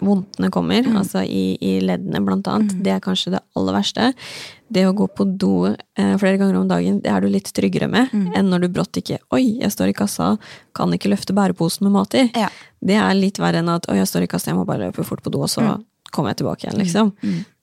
vondtene 0.00 0.50
kommer, 0.52 0.86
altså 0.96 1.22
i, 1.24 1.56
i 1.60 1.72
leddene 1.84 2.22
blant 2.24 2.48
annet. 2.50 2.72
Det 2.84 2.92
er 2.94 3.02
kanskje 3.04 3.34
det 3.36 3.40
aller 3.58 3.76
verste. 3.76 4.10
Det 4.70 4.84
å 4.86 4.94
gå 4.96 5.06
på 5.16 5.26
do 5.40 5.52
eh, 5.70 6.14
flere 6.20 6.38
ganger 6.40 6.58
om 6.60 6.68
dagen, 6.70 7.00
det 7.04 7.10
er 7.10 7.20
du 7.20 7.28
litt 7.32 7.50
tryggere 7.56 7.88
med 7.90 8.12
enn 8.38 8.50
når 8.52 8.64
du 8.64 8.68
brått 8.74 8.96
ikke 9.00 9.18
Oi, 9.34 9.58
jeg 9.60 9.72
står 9.74 9.90
i 9.90 9.96
kassa, 9.98 10.32
kan 10.76 10.92
ikke 10.94 11.10
løfte 11.10 11.34
bæreposen 11.36 11.86
med 11.88 11.94
mat 11.98 12.14
i. 12.14 12.26
Ja. 12.38 12.48
Det 12.80 12.96
er 12.96 13.14
litt 13.18 13.38
verre 13.42 13.60
enn 13.60 13.70
at 13.72 13.88
oi, 13.90 13.98
jeg 13.98 14.08
står 14.08 14.26
i 14.26 14.30
kassa, 14.30 14.50
jeg 14.52 14.58
må 14.60 14.64
bare 14.68 14.88
løpe 14.88 15.04
fort 15.06 15.22
på 15.24 15.32
do, 15.34 15.42
og 15.44 15.50
så 15.52 15.66
kommer 16.10 16.32
jeg 16.32 16.40
tilbake 16.42 16.66
igjen, 16.66 16.80
liksom. 16.80 17.12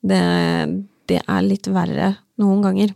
Det, 0.08 0.22
det 1.10 1.22
er 1.24 1.46
litt 1.46 1.68
verre 1.72 2.14
noen 2.40 2.62
ganger. 2.64 2.94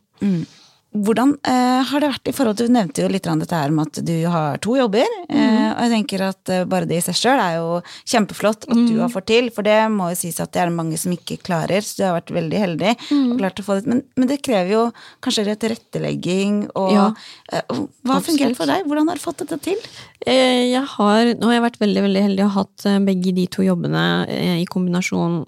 Hvordan 0.92 1.34
eh, 1.48 1.80
har 1.88 2.02
det 2.04 2.10
vært 2.12 2.28
i 2.28 2.34
forhold 2.36 2.58
til 2.58 2.68
Du 2.68 2.74
nevnte 2.74 3.00
jo 3.04 3.08
litt 3.08 3.24
dette 3.24 3.56
her 3.56 3.72
med 3.72 3.88
at 3.88 4.02
du 4.04 4.14
har 4.28 4.58
to 4.60 4.76
jobber. 4.76 5.08
Eh, 5.32 5.70
og 5.72 5.80
jeg 5.86 5.92
tenker 5.94 6.24
at 6.26 6.52
eh, 6.52 6.64
bare 6.68 6.88
det 6.88 6.98
i 7.00 7.04
seg 7.06 7.16
sjøl 7.16 7.40
er 7.40 7.56
jo 7.56 7.78
kjempeflott 8.12 8.66
at 8.68 8.82
du 8.90 8.98
har 9.00 9.12
fått 9.12 9.30
til. 9.32 9.48
For 9.54 9.64
det 9.64 9.78
må 9.94 10.10
jo 10.12 10.18
sies 10.20 10.40
at 10.42 10.52
det 10.52 10.64
er 10.66 10.74
mange 10.74 10.98
som 11.00 11.14
ikke 11.14 11.40
klarer, 11.44 11.80
så 11.80 11.96
du 11.96 12.04
har 12.06 12.18
vært 12.18 12.34
veldig 12.36 12.62
heldig. 12.66 12.94
og 13.32 13.40
klart 13.40 13.62
å 13.62 13.66
få 13.66 13.78
det. 13.78 13.88
Men, 13.88 14.04
men 14.20 14.30
det 14.30 14.42
krever 14.44 14.74
jo 14.74 14.84
kanskje 15.24 15.56
tilrettelegging 15.64 16.66
og 16.76 16.92
Ja, 16.92 17.08
eh, 17.52 17.64
Hva 18.04 18.18
har 18.18 18.26
fungert 18.26 18.58
for 18.60 18.68
deg? 18.68 18.84
Hvordan 18.88 19.08
har 19.08 19.20
du 19.20 19.24
fått 19.24 19.44
dette 19.44 19.60
til? 19.64 19.80
Eh, 20.26 20.70
Jeg 20.72 20.84
har, 20.94 21.32
nå 21.34 21.48
har 21.48 21.56
jeg 21.56 21.64
vært 21.66 21.80
veldig 21.82 22.02
veldig 22.06 22.22
heldig 22.28 22.44
og 22.46 22.54
hatt 22.56 22.86
eh, 22.86 22.98
begge 23.02 23.34
de 23.34 23.46
to 23.50 23.64
jobbene 23.66 24.04
eh, 24.30 24.58
i 24.62 24.66
kombinasjon 24.70 25.40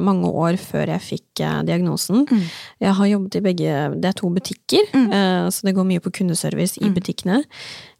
mange 0.00 0.30
år 0.30 0.58
før 0.60 0.90
jeg 0.94 1.02
fikk 1.06 1.42
diagnosen. 1.66 2.24
diagnosen. 2.26 2.48
Jeg 2.82 2.96
har 2.98 3.06
jobbet 3.10 3.38
i 3.38 3.44
begge, 3.44 3.76
det 4.00 4.10
er 4.10 4.18
to 4.18 4.30
butikker, 4.34 4.90
mm. 4.92 5.12
så 5.54 5.66
det 5.66 5.74
går 5.76 5.86
mye 5.88 6.02
på 6.02 6.12
kundeservice 6.20 6.80
i 6.82 6.90
butikkene. 6.94 7.40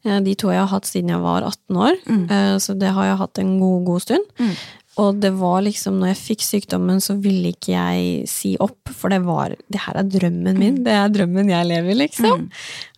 Eh, 0.04 0.20
De 0.24 0.34
to 0.38 0.50
jeg 0.52 0.60
har 0.62 0.70
hatt 0.72 0.88
siden 0.88 1.12
jeg 1.12 1.22
var 1.22 1.46
18 1.46 1.80
år, 1.86 1.96
eh, 2.10 2.56
så 2.62 2.76
det 2.78 2.92
har 2.96 3.10
jeg 3.10 3.20
hatt 3.22 3.38
en 3.42 3.56
god, 3.60 3.84
god 3.88 4.04
stund. 4.06 4.30
Og 5.00 5.20
det 5.22 5.30
var 5.38 5.62
liksom, 5.62 6.00
når 6.02 6.10
jeg 6.12 6.18
fikk 6.20 6.42
sykdommen, 6.44 6.98
så 7.00 7.14
ville 7.22 7.52
ikke 7.54 7.72
jeg 7.72 8.28
si 8.28 8.56
opp, 8.60 8.90
for 8.90 9.08
det 9.08 9.20
var 9.24 9.54
Det 9.70 9.80
her 9.86 9.96
er 10.00 10.08
drømmen 10.10 10.58
min, 10.58 10.80
det 10.84 10.92
er 10.92 11.08
drømmen 11.14 11.48
jeg 11.48 11.68
lever, 11.70 11.94
liksom. 12.02 12.48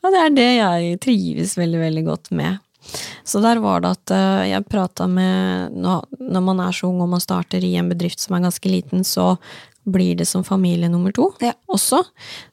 Og 0.02 0.14
det 0.14 0.22
er 0.24 0.34
det 0.34 0.48
jeg 0.56 1.00
trives 1.04 1.54
veldig, 1.60 1.80
veldig 1.84 2.04
godt 2.08 2.32
med. 2.32 2.61
Så 3.24 3.40
der 3.44 3.60
var 3.64 3.80
det 3.84 3.90
at 3.96 4.10
eh, 4.16 4.44
jeg 4.52 4.68
prata 4.68 5.06
med 5.10 5.72
når, 5.74 6.06
man 6.42 6.60
er 6.60 6.72
så 6.76 6.88
ung 6.90 7.00
og 7.04 7.08
man 7.16 7.20
starter 7.24 7.62
i 7.64 7.74
en 7.80 7.88
bedrift 7.92 8.20
som 8.20 8.36
er 8.38 8.44
ganske 8.48 8.68
liten, 8.72 9.04
så 9.04 9.36
blir 9.82 10.14
det 10.14 10.28
som 10.30 10.44
familie 10.46 10.86
nummer 10.86 11.10
to 11.10 11.24
Ja. 11.42 11.54
også. 11.68 12.04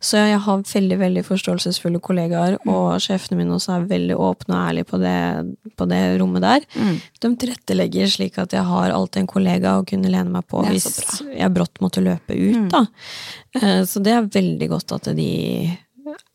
Så 0.02 0.18
jeg 0.18 0.40
har 0.42 0.64
veldig 0.66 0.98
veldig 0.98 1.22
forståelsesfulle 1.28 2.00
kollegaer, 2.02 2.56
og 2.66 2.98
sjefene 3.06 3.38
mine 3.38 3.54
også 3.54 3.76
er 3.76 3.86
veldig 3.86 4.16
åpne 4.18 4.56
og 4.58 4.64
ærlige 4.72 4.88
på 4.90 4.98
det, 4.98 5.76
på 5.78 5.86
det 5.92 6.00
rommet 6.20 6.42
der. 6.42 6.66
De 7.22 7.30
tilrettelegger 7.44 8.10
slik 8.10 8.40
at 8.42 8.56
jeg 8.58 8.66
har 8.66 8.90
alltid 8.96 9.22
en 9.22 9.28
kollega 9.30 9.76
å 9.78 9.86
kunne 9.86 10.10
lene 10.10 10.34
meg 10.34 10.48
på 10.50 10.64
hvis 10.72 11.22
jeg 11.30 11.54
brått 11.54 11.78
måtte 11.86 12.02
løpe 12.02 12.34
ut. 12.34 12.66
Da. 12.74 12.88
Eh, 13.62 13.84
Så 13.86 14.02
det 14.02 14.12
er 14.18 14.26
veldig 14.26 14.70
godt 14.74 14.92
at 14.98 15.14
de 15.16 15.78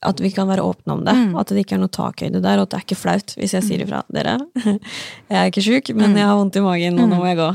at 0.04 0.20
vi 0.20 0.30
kan 0.34 0.48
være 0.50 0.64
åpne 0.64 0.96
om 0.96 1.04
det. 1.06 1.14
At 1.40 1.52
det 1.52 1.64
ikke 1.64 1.76
er 1.78 1.82
noe 1.82 1.92
takhøyde 1.92 2.42
der, 2.44 2.58
og 2.60 2.66
at 2.66 2.72
det 2.72 2.78
er 2.78 2.84
ikke 2.86 2.98
flaut 3.00 3.34
hvis 3.38 3.54
jeg 3.56 3.66
sier 3.66 3.84
ifra. 3.84 4.02
Dere, 4.14 4.36
jeg 4.64 5.38
er 5.40 5.50
ikke 5.52 5.64
sjuk, 5.64 5.92
men 5.98 6.16
jeg 6.18 6.28
har 6.28 6.36
vondt 6.38 6.58
i 6.60 6.64
magen, 6.64 7.00
og 7.00 7.10
nå 7.10 7.20
må 7.20 7.30
jeg 7.30 7.40
gå. 7.40 7.48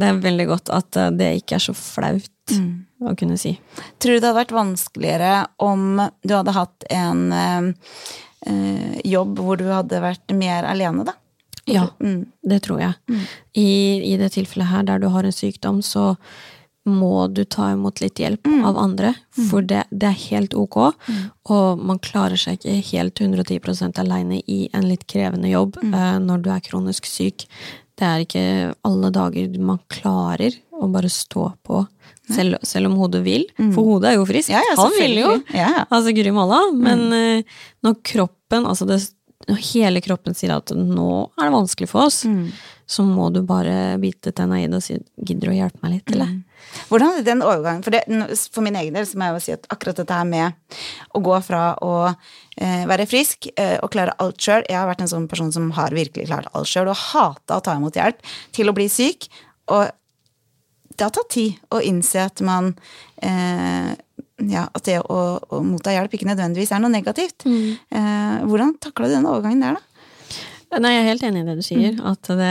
Det 0.00 0.08
er 0.08 0.20
veldig 0.26 0.46
godt 0.50 0.72
at 0.74 1.00
eh, 1.00 1.10
det 1.20 1.30
ikke 1.42 1.58
er 1.58 1.64
så 1.70 1.76
flaut 1.76 2.56
å 3.00 3.14
kunne 3.16 3.38
si. 3.40 3.54
Tror 4.02 4.16
du 4.16 4.18
det 4.18 4.28
hadde 4.28 4.40
vært 4.40 4.54
vanskeligere 4.56 5.34
om 5.62 6.02
du 6.26 6.34
hadde 6.34 6.56
hatt 6.56 6.86
en 6.90 7.26
eh, 7.32 9.00
jobb 9.06 9.42
hvor 9.44 9.60
du 9.60 9.66
hadde 9.70 10.00
vært 10.02 10.36
mer 10.36 10.68
alene, 10.68 11.04
da? 11.08 11.16
Ja, 11.70 11.84
det 12.42 12.62
tror 12.64 12.80
jeg. 12.82 12.96
I, 13.54 13.70
I 14.10 14.16
det 14.18 14.32
tilfellet 14.34 14.70
her, 14.70 14.86
der 14.88 15.02
du 15.02 15.10
har 15.12 15.26
en 15.26 15.34
sykdom, 15.34 15.82
så 15.86 16.16
må 16.90 17.26
du 17.32 17.44
ta 17.44 17.70
imot 17.74 18.00
litt 18.02 18.20
hjelp 18.20 18.46
av 18.66 18.78
andre, 18.80 19.14
for 19.48 19.62
det, 19.62 19.84
det 19.90 20.08
er 20.10 20.18
helt 20.30 20.54
ok. 20.58 20.78
Og 21.50 21.84
man 21.90 22.00
klarer 22.02 22.36
seg 22.40 22.58
ikke 22.58 22.78
helt 22.92 23.22
110% 23.22 24.00
aleine 24.02 24.40
i 24.46 24.64
en 24.76 24.86
litt 24.88 25.06
krevende 25.10 25.50
jobb 25.52 25.78
eh, 25.82 26.16
når 26.22 26.42
du 26.44 26.50
er 26.54 26.64
kronisk 26.66 27.06
syk. 27.08 27.46
Det 28.00 28.06
er 28.08 28.24
ikke 28.24 28.44
alle 28.88 29.10
dager 29.12 29.56
man 29.60 29.80
klarer 29.92 30.54
å 30.80 30.88
bare 30.88 31.10
stå 31.12 31.50
på, 31.66 31.82
selv, 32.32 32.56
selv 32.64 32.88
om 32.88 32.94
hodet 32.96 33.20
vil. 33.26 33.42
For 33.74 33.84
hodet 33.84 34.12
er 34.12 34.16
jo 34.16 34.26
friskt. 34.28 34.52
Ja, 34.54 34.62
ja, 34.64 34.76
Han 34.80 34.94
vil 34.96 35.18
jo! 35.20 35.32
Ja, 35.52 35.66
ja. 35.80 35.86
Altså 35.92 36.14
Guri 36.16 36.32
malla. 36.32 36.62
Men 36.72 37.10
eh, 37.12 37.42
når 37.84 37.98
kroppen, 38.06 38.64
altså 38.64 38.86
det, 38.88 39.02
når 39.50 39.60
hele 39.74 40.00
kroppen 40.04 40.36
sier 40.36 40.54
at 40.56 40.72
nå 40.76 41.10
er 41.36 41.50
det 41.50 41.54
vanskelig 41.58 41.90
for 41.92 42.08
oss, 42.08 42.22
så 42.90 43.04
må 43.06 43.28
du 43.34 43.42
bare 43.46 43.98
bite 44.02 44.32
tenna 44.36 44.58
i 44.62 44.66
det 44.66 44.80
og 44.80 44.82
si 44.82 44.96
'gidder 45.20 45.50
du 45.50 45.52
å 45.52 45.58
hjelpe 45.60 45.84
meg 45.84 45.92
litt', 45.98 46.14
eller? 46.16 46.32
Hvordan 46.90 47.18
er 47.18 47.26
den 47.26 47.44
overgangen? 47.44 47.84
For, 47.86 47.94
det, 47.94 48.38
for 48.54 48.66
min 48.66 48.78
egen 48.80 48.96
del 48.96 49.06
så 49.08 49.18
må 49.18 49.28
jeg 49.28 49.36
jo 49.36 49.44
si 49.44 49.54
at 49.56 49.68
akkurat 49.74 50.00
dette 50.02 50.18
her 50.20 50.28
med 50.28 50.76
å 51.16 51.22
gå 51.24 51.38
fra 51.46 51.62
å 51.84 51.94
eh, 52.10 52.84
være 52.90 53.08
frisk 53.10 53.50
eh, 53.54 53.76
og 53.82 53.92
klare 53.94 54.16
alt 54.22 54.40
sjøl 54.42 54.66
Jeg 54.68 54.78
har 54.78 54.90
vært 54.90 55.04
en 55.04 55.12
sånn 55.12 55.28
person 55.30 55.52
som 55.54 55.70
har 55.78 55.96
virkelig 55.96 56.28
klart 56.30 56.50
alt 56.54 56.70
sjøl, 56.70 56.90
og 56.92 57.00
hata 57.12 57.58
å 57.58 57.64
ta 57.64 57.78
imot 57.78 57.98
hjelp, 57.98 58.22
til 58.56 58.70
å 58.70 58.76
bli 58.76 58.88
syk. 58.92 59.30
Og 59.70 59.88
det 60.90 61.06
har 61.06 61.14
tatt 61.16 61.32
tid 61.32 61.58
å 61.72 61.80
innse 61.86 62.26
at 62.28 62.42
man 62.44 62.74
eh, 63.24 63.92
ja, 64.48 64.66
at 64.68 64.84
det 64.86 64.98
å, 65.02 65.20
å 65.40 65.60
motta 65.64 65.92
hjelp 65.94 66.14
ikke 66.16 66.28
nødvendigvis 66.28 66.72
er 66.72 66.82
noe 66.82 66.92
negativt. 66.92 67.44
Eh, 67.46 68.36
hvordan 68.48 68.76
takla 68.82 69.08
du 69.08 69.16
den 69.16 69.28
overgangen 69.28 69.64
der, 69.64 69.78
da? 69.78 69.89
Nei, 70.78 70.92
jeg 70.94 71.02
er 71.02 71.08
helt 71.10 71.22
enig 71.26 71.40
i 71.42 71.46
det 71.48 71.56
du 71.58 71.62
sier. 71.66 71.96
At 72.06 72.28
det, 72.30 72.50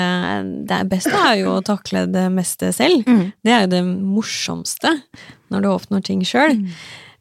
det 0.67 0.79
beste 0.91 1.13
er 1.15 1.37
jo 1.39 1.53
å 1.57 1.63
takle 1.63 2.05
det 2.11 2.25
meste 2.35 2.73
selv. 2.75 3.05
Det 3.43 3.51
er 3.55 3.61
jo 3.63 3.71
det 3.77 3.83
morsomste 3.85 4.91
når 5.49 5.61
du 5.63 5.69
oppnår 5.71 6.03
ting 6.03 6.25
sjøl. 6.27 6.57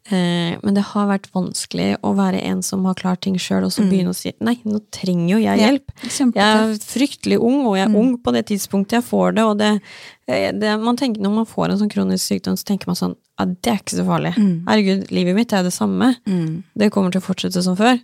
Eh, 0.09 0.55
men 0.63 0.73
det 0.73 0.81
har 0.89 1.05
vært 1.07 1.27
vanskelig 1.35 1.99
å 2.01 2.15
være 2.17 2.39
en 2.49 2.63
som 2.65 2.83
har 2.89 2.95
klart 2.97 3.21
ting 3.21 3.35
sjøl, 3.37 3.63
og 3.67 3.71
så 3.71 3.83
begynne 3.91 4.09
å 4.09 4.17
si 4.17 4.31
nei, 4.41 4.55
nå 4.65 4.79
trenger 4.91 5.29
jo 5.35 5.37
jeg 5.43 5.59
hjelp. 5.61 5.91
Ja, 6.35 6.47
Jeg 6.65 6.71
er 6.73 6.79
fryktelig 6.81 7.37
ung, 7.39 7.59
og 7.67 7.77
jeg 7.77 7.85
er 7.87 7.95
ung 7.99 8.17
på 8.17 8.33
det 8.33 8.45
tidspunktet 8.49 8.97
jeg 8.99 9.03
får 9.05 9.35
det. 9.37 9.43
Og 9.45 9.57
det, 9.59 9.81
eh, 10.27 10.51
det 10.51 10.79
man 10.81 10.97
tenker, 10.97 11.21
når 11.21 11.31
man 11.35 11.45
får 11.45 11.69
en 11.69 11.77
sånn 11.83 11.91
kronisk 11.93 12.25
sykdom, 12.25 12.57
så 12.57 12.65
tenker 12.65 12.87
man 12.87 12.95
sånn 12.95 13.15
ja, 13.39 13.45
det 13.45 13.71
er 13.71 13.77
ikke 13.79 13.95
så 14.01 14.03
farlig. 14.03 14.33
Herregud, 14.67 15.11
livet 15.11 15.35
mitt 15.35 15.53
er 15.53 15.63
det 15.63 15.71
samme. 15.71 16.15
Det 16.75 16.89
kommer 16.91 17.11
til 17.11 17.21
å 17.21 17.27
fortsette 17.29 17.61
som 17.63 17.77
før. 17.77 18.01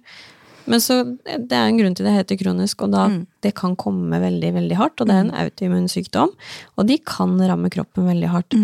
Men 0.68 0.82
så, 0.82 0.96
det 1.26 1.54
er 1.54 1.68
en 1.70 1.78
grunn 1.78 1.94
til 1.96 2.06
det 2.08 2.14
heter 2.16 2.38
kronisk, 2.42 2.82
og 2.82 2.92
da, 2.92 3.06
det 3.42 3.54
kan 3.56 3.76
komme 3.76 4.18
veldig, 4.20 4.54
veldig 4.56 4.76
hardt. 4.80 5.00
Og 5.02 5.08
det 5.08 5.16
er 5.16 5.24
en 5.28 5.36
autoimmun 5.44 5.88
sykdom, 5.92 6.32
og 6.78 6.88
de 6.90 6.98
kan 6.98 7.38
ramme 7.40 7.70
kroppen 7.70 8.08
veldig 8.10 8.30
hardt. 8.34 8.56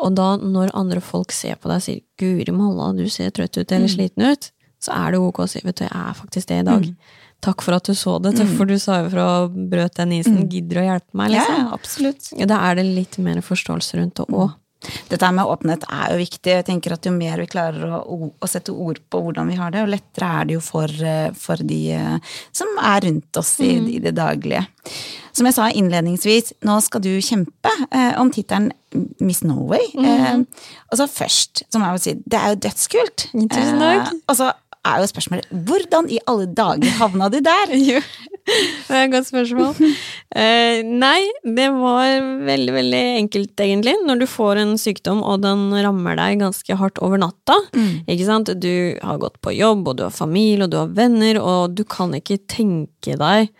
Og 0.00 0.14
da, 0.16 0.36
når 0.36 0.70
andre 0.74 1.00
folk 1.00 1.32
ser 1.32 1.56
på 1.60 1.68
deg 1.68 1.76
og 1.76 1.82
sier 1.82 2.00
'Guri 2.16 2.52
malla, 2.52 2.92
du 2.96 3.08
ser 3.08 3.30
trøtt 3.30 3.58
ut 3.58 3.72
eller 3.72 3.88
sliten 3.88 4.22
ut', 4.30 4.50
så 4.80 4.92
er 4.96 5.10
det 5.12 5.18
ok 5.20 5.38
å 5.44 5.48
si 5.48 5.60
'vet 5.60 5.76
du, 5.76 5.84
jeg 5.84 5.92
er 5.92 6.14
faktisk 6.14 6.46
det 6.48 6.60
i 6.60 6.68
dag'. 6.70 6.94
Takk 7.40 7.62
for 7.62 7.72
at 7.72 7.84
du 7.84 7.92
så 7.96 8.20
det, 8.20 8.36
for 8.56 8.66
du 8.68 8.78
sa 8.78 9.00
jo 9.02 9.08
fra 9.10 9.48
brøt 9.48 9.94
den 9.96 10.12
isen, 10.12 10.48
gidder 10.48 10.82
å 10.82 10.84
hjelpe 10.84 11.14
meg, 11.16 11.30
Liksom. 11.32 11.56
Ja, 11.56 11.72
absolutt. 11.72 12.48
Da 12.48 12.58
er 12.70 12.74
det 12.76 12.84
litt 12.84 13.16
mer 13.18 13.40
forståelse 13.40 13.96
rundt 13.96 14.14
det 14.16 14.26
òg. 14.28 14.50
Dette 15.10 15.30
med 15.36 15.48
åpenhet 15.50 15.84
er 15.92 16.14
jo 16.14 16.20
viktig. 16.22 16.54
Jeg 16.54 16.66
tenker 16.68 16.94
at 16.94 17.06
Jo 17.06 17.12
mer 17.12 17.42
vi 17.42 17.48
klarer 17.50 17.98
å, 18.00 18.30
å 18.32 18.48
sette 18.48 18.72
ord 18.72 19.00
på 19.12 19.22
hvordan 19.26 19.50
vi 19.50 19.58
har 19.60 19.72
det, 19.74 19.84
jo 19.84 19.92
lettere 19.92 20.30
er 20.40 20.48
det 20.48 20.56
jo 20.56 20.62
for, 20.64 20.88
eh, 20.88 21.30
for 21.36 21.60
de 21.70 21.80
eh, 21.96 22.36
som 22.56 22.70
er 22.80 23.04
rundt 23.08 23.40
oss 23.40 23.56
i, 23.64 23.74
i 23.96 24.00
det 24.02 24.14
daglige. 24.16 24.64
Som 25.36 25.46
jeg 25.46 25.56
sa 25.56 25.68
innledningsvis, 25.70 26.54
nå 26.66 26.78
skal 26.84 27.04
du 27.04 27.12
kjempe 27.22 27.72
eh, 27.90 28.14
om 28.20 28.32
tittelen 28.34 28.70
Miss 29.22 29.44
Norway. 29.46 29.84
Eh, 30.00 30.40
og 30.90 30.98
så 30.98 31.06
først, 31.10 31.64
som 31.70 31.84
jeg 31.84 31.96
vil 31.96 32.02
si, 32.02 32.16
det 32.26 32.40
er 32.40 32.54
jo 32.54 32.62
dødskult. 32.66 33.28
Eh, 33.36 34.10
og 34.26 34.38
så 34.38 34.50
er 34.86 35.00
jo 35.02 35.08
spørsmålet 35.10 35.48
hvordan 35.66 36.08
i 36.12 36.20
alle 36.30 36.46
dager 36.56 36.94
havna 37.00 37.30
du 37.32 37.40
der? 37.44 37.74
Jo, 37.90 38.00
det 38.88 38.96
er 38.96 39.04
et 39.04 39.12
godt 39.12 39.28
spørsmål. 39.28 39.74
Uh, 40.32 40.80
nei, 40.88 41.20
det 41.44 41.66
var 41.74 42.24
veldig, 42.48 42.72
veldig 42.74 43.02
enkelt, 43.20 43.52
egentlig. 43.62 43.94
Når 44.08 44.22
du 44.22 44.26
får 44.30 44.62
en 44.62 44.72
sykdom, 44.80 45.20
og 45.22 45.42
den 45.44 45.68
rammer 45.76 46.16
deg 46.18 46.40
ganske 46.40 46.78
hardt 46.80 46.98
over 47.04 47.20
natta. 47.20 47.58
Ikke 48.08 48.26
sant? 48.26 48.50
Du 48.62 48.96
har 49.04 49.20
gått 49.22 49.38
på 49.44 49.54
jobb, 49.54 49.84
og 49.92 50.00
du 50.00 50.06
har 50.06 50.14
familie, 50.14 50.64
og 50.64 50.72
du 50.72 50.80
har 50.80 50.96
venner, 50.96 51.38
og 51.38 51.76
du 51.76 51.84
kan 51.84 52.16
ikke 52.16 52.40
tenke 52.50 53.18
deg 53.20 53.52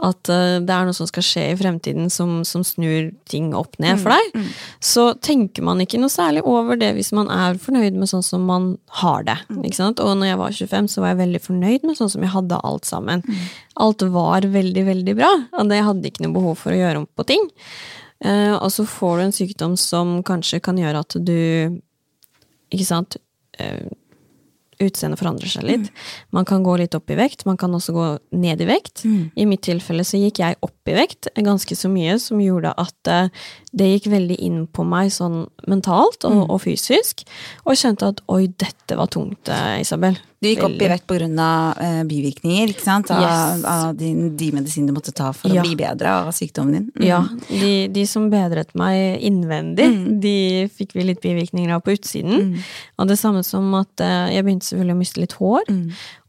at 0.00 0.28
eh, 0.32 0.56
det 0.64 0.72
er 0.72 0.86
noe 0.88 0.96
som 0.96 1.08
skal 1.08 1.24
skje 1.26 1.42
i 1.50 1.56
fremtiden 1.58 2.08
som, 2.10 2.40
som 2.48 2.64
snur 2.64 3.10
ting 3.28 3.50
opp 3.56 3.76
ned 3.82 4.00
for 4.00 4.14
deg. 4.14 4.48
Så 4.82 5.04
tenker 5.20 5.66
man 5.66 5.82
ikke 5.84 6.00
noe 6.00 6.12
særlig 6.12 6.44
over 6.48 6.80
det 6.80 6.94
hvis 6.96 7.12
man 7.16 7.28
er 7.32 7.60
fornøyd 7.60 7.98
med 8.00 8.10
sånn 8.10 8.24
som 8.24 8.46
man 8.48 8.72
har 9.02 9.26
det. 9.28 9.36
Ikke 9.60 9.78
sant? 9.78 10.00
Og 10.00 10.16
når 10.16 10.32
jeg 10.32 10.40
var 10.40 10.58
25, 10.62 10.90
så 10.94 11.04
var 11.04 11.12
jeg 11.12 11.22
veldig 11.22 11.42
fornøyd 11.44 11.88
med 11.88 11.98
sånn 12.00 12.12
som 12.14 12.24
jeg 12.24 12.34
hadde 12.34 12.60
alt 12.64 12.88
sammen. 12.88 13.24
Alt 13.82 14.06
var 14.14 14.48
veldig, 14.54 14.86
veldig 14.88 15.16
bra, 15.18 15.32
og 15.60 15.76
jeg 15.76 15.88
hadde 15.88 16.08
ikke 16.08 16.26
noe 16.26 16.36
behov 16.38 16.60
for 16.64 16.74
å 16.74 16.80
gjøre 16.80 17.04
om 17.04 17.08
på 17.12 17.28
ting. 17.28 17.50
Uh, 18.22 18.54
og 18.54 18.68
så 18.70 18.84
får 18.86 19.16
du 19.18 19.22
en 19.24 19.34
sykdom 19.34 19.72
som 19.80 20.20
kanskje 20.22 20.60
kan 20.62 20.76
gjøre 20.78 21.00
at 21.02 21.16
du 21.26 21.80
Ikke 22.72 22.86
sant? 22.86 23.16
Eh, 23.60 23.82
Utseendet 24.82 25.20
forandrer 25.20 25.50
seg 25.52 25.66
litt. 25.68 25.90
Man 26.34 26.46
kan 26.48 26.64
gå 26.66 26.76
litt 26.80 26.94
opp 26.98 27.10
i 27.12 27.18
vekt, 27.18 27.46
man 27.48 27.58
kan 27.60 27.74
også 27.74 27.94
gå 27.96 28.06
ned 28.42 28.60
i 28.60 28.68
vekt. 28.68 29.04
I 29.36 29.46
mitt 29.48 29.62
tilfelle 29.66 30.04
så 30.04 30.20
gikk 30.20 30.42
jeg 30.42 30.58
opp 30.60 30.90
i 30.90 30.96
vekt 30.96 31.28
ganske 31.36 31.76
så 31.78 31.90
mye, 31.92 32.18
som 32.18 32.40
gjorde 32.42 32.74
at 32.76 33.10
eh, 33.10 33.28
det 33.72 33.86
gikk 33.88 34.10
veldig 34.12 34.36
inn 34.44 34.66
på 34.68 34.84
meg 34.84 35.08
sånn 35.14 35.46
mentalt 35.70 36.26
og, 36.28 36.42
og 36.52 36.58
fysisk. 36.60 37.22
Og 37.64 37.72
jeg 37.72 37.80
skjønte 37.86 38.10
at 38.12 38.20
oi, 38.28 38.46
dette 38.60 38.98
var 38.98 39.08
tungt, 39.08 39.48
eh, 39.48 39.78
Isabel. 39.80 40.18
Du 40.42 40.48
gikk 40.50 40.64
opp 40.66 40.74
i 40.74 40.80
Veldig. 40.82 40.88
vekt 40.90 41.06
pga. 41.06 41.48
Uh, 41.78 42.02
bivirkninger 42.10 42.72
ikke 42.72 42.82
sant? 42.82 43.10
av, 43.14 43.22
Yes. 43.22 43.64
av 43.64 43.92
de, 43.96 44.08
de 44.36 44.48
medisinene 44.52 44.90
du 44.90 44.96
måtte 44.96 45.12
ta 45.14 45.30
for 45.32 45.48
Ja. 45.54 45.62
å 45.62 45.64
bli 45.64 45.76
bedre 45.78 46.10
av 46.10 46.32
sykdommen 46.34 46.72
din. 46.74 46.88
Mm. 46.98 47.04
Ja, 47.06 47.20
de, 47.48 47.88
de 47.94 48.04
som 48.10 48.26
bedret 48.28 48.74
meg 48.74 49.22
innvendig, 49.22 49.86
de 50.20 50.34
fikk 50.74 50.96
vi 50.98 51.06
litt 51.06 51.22
bivirkninger 51.22 51.72
av 51.76 51.84
på 51.86 51.94
utsiden. 51.94 52.58
Og 52.98 53.06
det 53.08 53.20
samme 53.22 53.44
som 53.46 53.70
at 53.78 54.02
uh, 54.02 54.26
jeg 54.34 54.42
begynte 54.44 54.66
selvfølgelig 54.66 54.98
å 54.98 55.02
miste 55.04 55.22
litt 55.22 55.38
hår. 55.38 55.70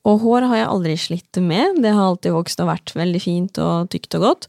Og 0.04 0.20
hår 0.20 0.42
har 0.50 0.58
jeg 0.58 0.68
aldri 0.68 0.96
slitt 1.00 1.38
med. 1.40 1.78
Det 1.84 1.94
har 1.96 2.10
alltid 2.10 2.34
vokst 2.36 2.60
og 2.60 2.68
vært 2.68 2.92
veldig 3.00 3.22
fint 3.24 3.60
og 3.64 3.90
tykt 3.94 4.18
og 4.20 4.26
godt. 4.26 4.48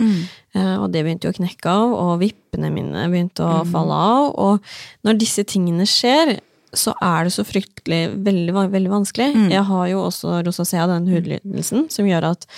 Eh, 0.54 0.76
og 0.82 0.88
det 0.92 1.04
begynte 1.06 1.28
jo 1.28 1.34
å 1.34 1.38
knekke 1.38 1.70
av, 1.70 1.92
og 1.94 2.20
vippene 2.25 2.73
mine 2.75 3.04
begynte 3.12 3.46
å 3.46 3.61
falle 3.70 3.94
av. 3.94 4.32
Og 4.34 4.75
når 5.06 5.20
disse 5.20 5.44
tingene 5.46 5.87
skjer, 5.87 6.40
så 6.75 6.90
er 6.99 7.25
det 7.28 7.32
så 7.37 7.44
fryktelig 7.46 8.16
veldig, 8.26 8.54
veldig 8.73 8.90
vanskelig. 8.90 9.28
Jeg 9.52 9.62
har 9.68 9.84
jo 9.92 10.00
også 10.08 10.40
rosacea, 10.42 10.88
den 10.90 11.06
hudlidelsen, 11.06 11.87
som 11.94 12.08
gjør 12.11 12.32
at 12.32 12.49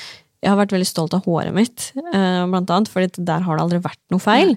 jeg 0.45 0.53
har 0.53 0.59
vært 0.61 0.73
veldig 0.73 0.87
stolt 0.89 1.15
av 1.17 1.25
håret 1.27 1.53
mitt, 1.53 1.91
eh, 1.97 2.47
blant 2.47 2.71
annet, 2.71 2.89
for 2.89 3.01
der 3.05 3.41
har 3.45 3.57
det 3.57 3.63
aldri 3.65 3.81
vært 3.83 4.01
noe 4.13 4.21
feil. 4.21 4.57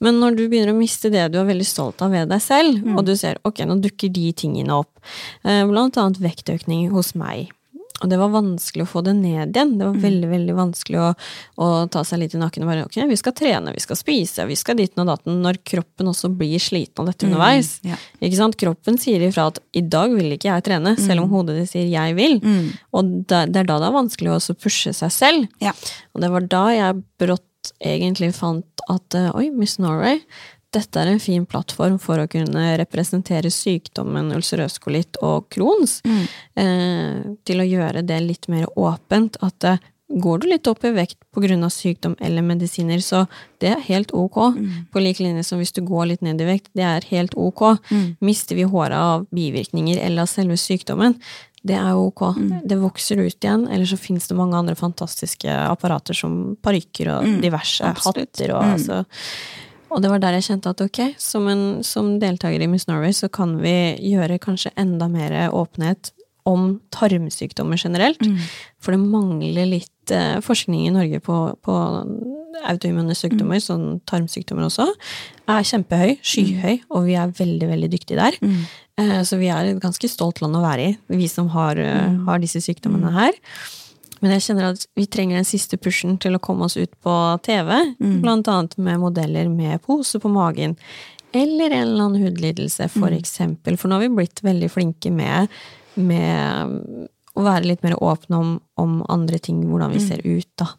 Men 0.00 0.20
når 0.20 0.36
du 0.36 0.48
begynner 0.48 0.74
å 0.74 0.78
miste 0.78 1.10
det 1.10 1.32
du 1.32 1.38
er 1.40 1.46
veldig 1.48 1.66
stolt 1.66 2.02
av 2.02 2.10
ved 2.10 2.28
deg 2.28 2.42
selv, 2.42 2.82
og 2.98 3.04
du 3.06 3.16
ser 3.16 3.38
ok, 3.44 3.64
nå 3.66 3.80
dukker 3.80 4.12
de 4.12 4.32
tingene 4.32 4.70
opp, 4.70 4.90
eh, 5.44 5.64
blant 5.64 5.96
annet 5.96 6.20
vektøkning 6.20 6.90
hos 6.90 7.14
meg. 7.14 7.50
Og 8.02 8.10
det 8.10 8.18
var 8.18 8.32
vanskelig 8.34 8.82
å 8.82 8.88
få 8.90 9.00
det 9.06 9.12
ned 9.14 9.54
igjen. 9.54 9.76
Det 9.78 9.86
var 9.86 9.94
veldig 10.02 10.28
veldig 10.28 10.54
vanskelig 10.58 10.98
å, 10.98 11.10
å 11.62 11.66
ta 11.88 12.02
seg 12.04 12.18
litt 12.24 12.34
i 12.34 12.40
nakken 12.42 12.64
og 12.64 12.70
bare 12.72 12.84
ok, 12.88 12.96
vi 13.08 13.16
skal 13.20 13.32
trene, 13.38 13.72
vi 13.72 13.80
skal 13.84 13.96
spise, 13.96 14.46
vi 14.50 14.56
skal 14.58 14.76
ditten 14.76 15.04
og 15.04 15.12
datten, 15.12 15.38
når 15.44 15.60
kroppen 15.62 16.10
også 16.10 16.28
blir 16.36 16.58
sliten 16.58 17.04
av 17.04 17.12
dette 17.12 17.28
underveis. 17.28 17.78
ja. 17.86 17.94
Ikke 18.20 18.36
sant? 18.40 18.56
Kroppen 18.58 18.98
sier 18.98 19.22
ifra 19.22 19.46
at 19.52 19.60
'i 19.72 19.80
dag 19.86 20.10
vil 20.10 20.34
ikke 20.34 20.50
jeg 20.50 20.64
trene', 20.66 20.96
selv 20.98 21.22
om 21.22 21.30
hodet 21.30 21.56
ditt 21.60 21.70
sier 21.70 21.86
'jeg 21.86 22.16
vil'. 22.18 22.42
Og 22.92 23.26
da- 23.28 23.46
det 23.46 23.56
er 23.62 23.64
da 23.70 23.78
det 23.78 23.86
er 23.88 23.98
vanskelig 24.00 24.30
å 24.32 24.36
også 24.42 24.54
pushe 24.58 24.92
seg 24.92 25.10
selv. 25.14 25.48
Ja. 25.60 25.72
Og 26.14 26.20
det 26.20 26.30
var 26.30 26.40
da 26.40 26.64
jeg 26.74 27.02
brått 27.18 27.72
egentlig 27.80 28.34
fant 28.34 28.66
at 28.90 29.14
eh, 29.14 29.30
oi, 29.34 29.50
Miss 29.50 29.78
Norway, 29.78 30.20
dette 30.74 31.00
er 31.00 31.12
en 31.12 31.22
fin 31.22 31.46
plattform 31.46 31.98
for 32.02 32.20
å 32.20 32.28
kunne 32.30 32.66
representere 32.80 33.52
sykdommen 33.52 34.32
ulcerøs 34.34 34.80
kolitt 34.82 35.18
og 35.22 35.48
Crohns. 35.54 36.00
Eh, 36.04 37.34
til 37.46 37.62
å 37.62 37.68
gjøre 37.68 38.04
det 38.06 38.20
litt 38.24 38.48
mer 38.52 38.66
åpent. 38.78 39.38
At 39.44 39.64
eh, 39.68 39.82
går 40.08 40.42
du 40.42 40.48
litt 40.50 40.68
opp 40.70 40.84
i 40.84 40.92
vekt 40.94 41.18
pga. 41.34 41.70
sykdom 41.70 42.16
eller 42.20 42.42
medisiner, 42.42 43.00
så 43.00 43.26
det 43.58 43.72
er 43.72 43.80
helt 43.88 44.12
ok. 44.12 44.54
På 44.92 45.00
lik 45.00 45.20
linje 45.20 45.44
som 45.44 45.58
hvis 45.58 45.72
du 45.72 45.82
går 45.82 46.06
litt 46.12 46.22
ned 46.22 46.40
i 46.40 46.44
vekt, 46.44 46.70
det 46.74 46.84
er 46.84 47.08
helt 47.10 47.34
ok. 47.34 47.80
Mister 48.20 48.54
vi 48.54 48.62
håret 48.62 48.98
av 48.98 49.26
bivirkninger 49.30 49.98
eller 49.98 50.22
av 50.22 50.26
selve 50.26 50.56
sykdommen, 50.56 51.18
Det 51.64 51.78
er 51.80 51.94
jo 51.96 52.10
ok. 52.10 52.22
Det 52.68 52.76
vokser 52.76 53.16
ut 53.24 53.40
igjen. 53.40 53.62
Eller 53.72 53.86
så 53.88 53.96
fins 53.96 54.28
det 54.28 54.36
mange 54.36 54.56
andre 54.56 54.74
fantastiske 54.76 55.48
apparater 55.48 56.12
som 56.12 56.56
parykker 56.60 57.08
og 57.08 57.40
diverse 57.40 57.80
absolutt. 57.88 58.36
hatter 58.36 58.52
og 58.52 58.64
altså 58.74 59.04
og 59.94 60.02
det 60.02 60.10
var 60.10 60.20
der 60.22 60.36
jeg 60.38 60.48
kjente 60.48 60.74
at 60.74 60.82
ok, 60.84 61.00
som, 61.22 61.46
en, 61.50 61.64
som 61.86 62.16
deltaker 62.22 62.62
i 62.64 62.68
Miss 62.70 62.88
Norway 62.90 63.14
så 63.14 63.30
kan 63.32 63.56
vi 63.62 63.94
gjøre 64.02 64.40
kanskje 64.42 64.74
enda 64.80 65.08
mer 65.08 65.36
åpenhet 65.54 66.12
om 66.44 66.74
tarmsykdommer 66.92 67.80
generelt. 67.80 68.20
For 68.82 68.92
det 68.92 69.00
mangler 69.00 69.68
litt 69.70 70.12
eh, 70.12 70.40
forskning 70.44 70.86
i 70.86 70.92
Norge 70.92 71.20
på, 71.24 71.36
på 71.64 71.76
autoimmune 72.68 73.16
sykdommer, 73.16 73.62
sånn 73.64 74.00
tarmsykdommer 74.10 74.66
også, 74.68 74.90
er 75.50 75.64
kjempehøy, 75.70 76.18
skyhøy, 76.20 76.82
og 76.92 77.06
vi 77.08 77.16
er 77.20 77.32
veldig, 77.38 77.70
veldig 77.70 77.90
dyktige 77.94 78.20
der. 78.20 78.36
Eh, 79.00 79.22
så 79.26 79.40
vi 79.40 79.48
er 79.50 79.72
et 79.72 79.80
ganske 79.82 80.10
stolt 80.12 80.42
land 80.44 80.58
å 80.58 80.62
være 80.62 80.90
i, 80.90 80.98
vi 81.16 81.30
som 81.32 81.48
har, 81.54 81.80
eh, 81.80 82.12
har 82.28 82.44
disse 82.44 82.60
sykdommene 82.60 83.14
her. 83.16 83.32
Men 84.24 84.32
jeg 84.32 84.46
kjenner 84.46 84.70
at 84.70 84.86
vi 84.96 85.04
trenger 85.04 85.36
den 85.36 85.44
siste 85.44 85.76
pushen 85.76 86.14
til 86.16 86.32
å 86.32 86.40
komme 86.40 86.64
oss 86.64 86.78
ut 86.80 86.94
på 87.04 87.14
TV. 87.44 87.74
Blant 88.24 88.48
annet 88.48 88.78
med 88.80 89.02
modeller 89.02 89.50
med 89.52 89.82
pose 89.84 90.16
på 90.22 90.32
magen. 90.32 90.78
Eller 91.36 91.74
en 91.74 91.82
eller 91.90 92.06
annen 92.06 92.22
hudlidelse, 92.22 92.88
for 92.94 93.12
eksempel. 93.12 93.76
For 93.76 93.90
nå 93.90 93.98
har 93.98 94.06
vi 94.06 94.14
blitt 94.16 94.40
veldig 94.46 94.70
flinke 94.72 95.10
med, 95.12 95.52
med 96.00 97.04
å 97.34 97.42
være 97.42 97.66
litt 97.66 97.82
mer 97.82 97.98
åpne 97.98 98.38
om, 98.38 98.50
om 98.80 98.92
andre 99.10 99.40
ting, 99.42 99.58
hvordan 99.66 99.92
vi 99.92 100.00
ser 100.00 100.22
ut, 100.24 100.48
da. 100.56 100.70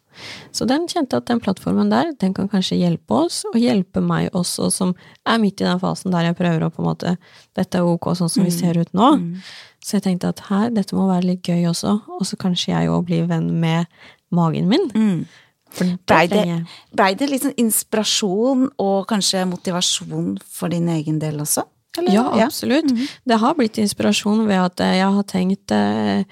Så 0.50 0.64
den 0.64 0.88
kjente 0.88 1.20
at 1.20 1.28
den 1.28 1.42
plattformen 1.44 1.92
der, 1.92 2.14
den 2.16 2.32
kan 2.34 2.48
kanskje 2.48 2.78
hjelpe 2.80 3.18
oss, 3.26 3.42
og 3.52 3.60
hjelpe 3.60 4.00
meg 4.00 4.32
også, 4.32 4.70
som 4.72 4.94
er 5.28 5.38
midt 5.38 5.60
i 5.60 5.68
den 5.68 5.78
fasen 5.82 6.14
der 6.14 6.30
jeg 6.30 6.38
prøver 6.40 6.64
å 6.64 6.72
på 6.72 6.82
en 6.82 6.88
måte 6.88 7.16
Dette 7.54 7.78
er 7.78 7.84
ok 7.84 8.08
sånn 8.16 8.32
som 8.32 8.48
vi 8.48 8.54
ser 8.56 8.80
ut 8.80 8.92
nå. 8.96 9.12
Så 9.86 9.98
jeg 10.00 10.06
tenkte 10.08 10.32
at 10.34 10.42
her, 10.48 10.70
dette 10.74 10.96
må 10.98 11.06
være 11.06 11.28
litt 11.28 11.46
gøy 11.46 11.68
også, 11.70 11.92
og 12.18 12.26
så 12.26 12.38
kanskje 12.40 12.72
jeg 12.72 12.90
òg 12.90 13.04
blir 13.06 13.28
venn 13.30 13.52
med 13.62 13.86
magen 14.34 14.66
min. 14.70 14.88
For 15.76 15.94
Blei 16.08 16.26
det, 16.30 16.42
ble 16.96 17.08
det 17.20 17.38
sånn 17.42 17.54
inspirasjon 17.60 18.66
og 18.82 18.98
kanskje 19.10 19.44
motivasjon 19.46 20.36
for 20.42 20.74
din 20.74 20.88
egen 20.90 21.20
del 21.22 21.38
også? 21.44 21.66
Eller? 22.00 22.12
Ja, 22.12 22.24
absolutt. 22.44 22.90
Det 23.24 23.38
har 23.40 23.54
blitt 23.56 23.78
inspirasjon 23.80 24.42
ved 24.48 24.58
at 24.60 24.82
eh, 24.84 24.98
jeg 24.98 25.12
har 25.16 25.26
tenkt 25.30 25.72
eh, 25.72 26.26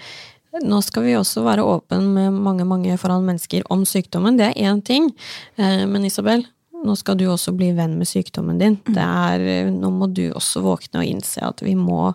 nå 0.63 0.81
skal 0.85 1.07
vi 1.07 1.17
også 1.19 1.43
være 1.47 1.65
åpne 1.67 2.01
med 2.05 2.41
mange 2.45 2.67
mange 2.69 2.99
foran 3.01 3.25
mennesker 3.27 3.65
om 3.73 3.87
sykdommen. 3.89 4.37
Det 4.39 4.51
er 4.51 4.71
én 4.71 4.83
ting. 4.85 5.09
Eh, 5.57 5.83
men 5.91 6.05
Isabel, 6.07 6.45
nå 6.85 6.95
skal 7.01 7.19
du 7.19 7.27
også 7.33 7.55
bli 7.57 7.73
venn 7.75 7.97
med 7.99 8.09
sykdommen 8.11 8.61
din. 8.61 8.79
Det 8.87 9.03
er, 9.03 9.41
eh, 9.41 9.71
nå 9.71 9.91
må 9.91 10.11
du 10.13 10.29
også 10.33 10.63
våkne 10.63 11.03
og 11.03 11.09
innse 11.09 11.43
at 11.43 11.63
vi 11.65 11.75
må 11.75 12.13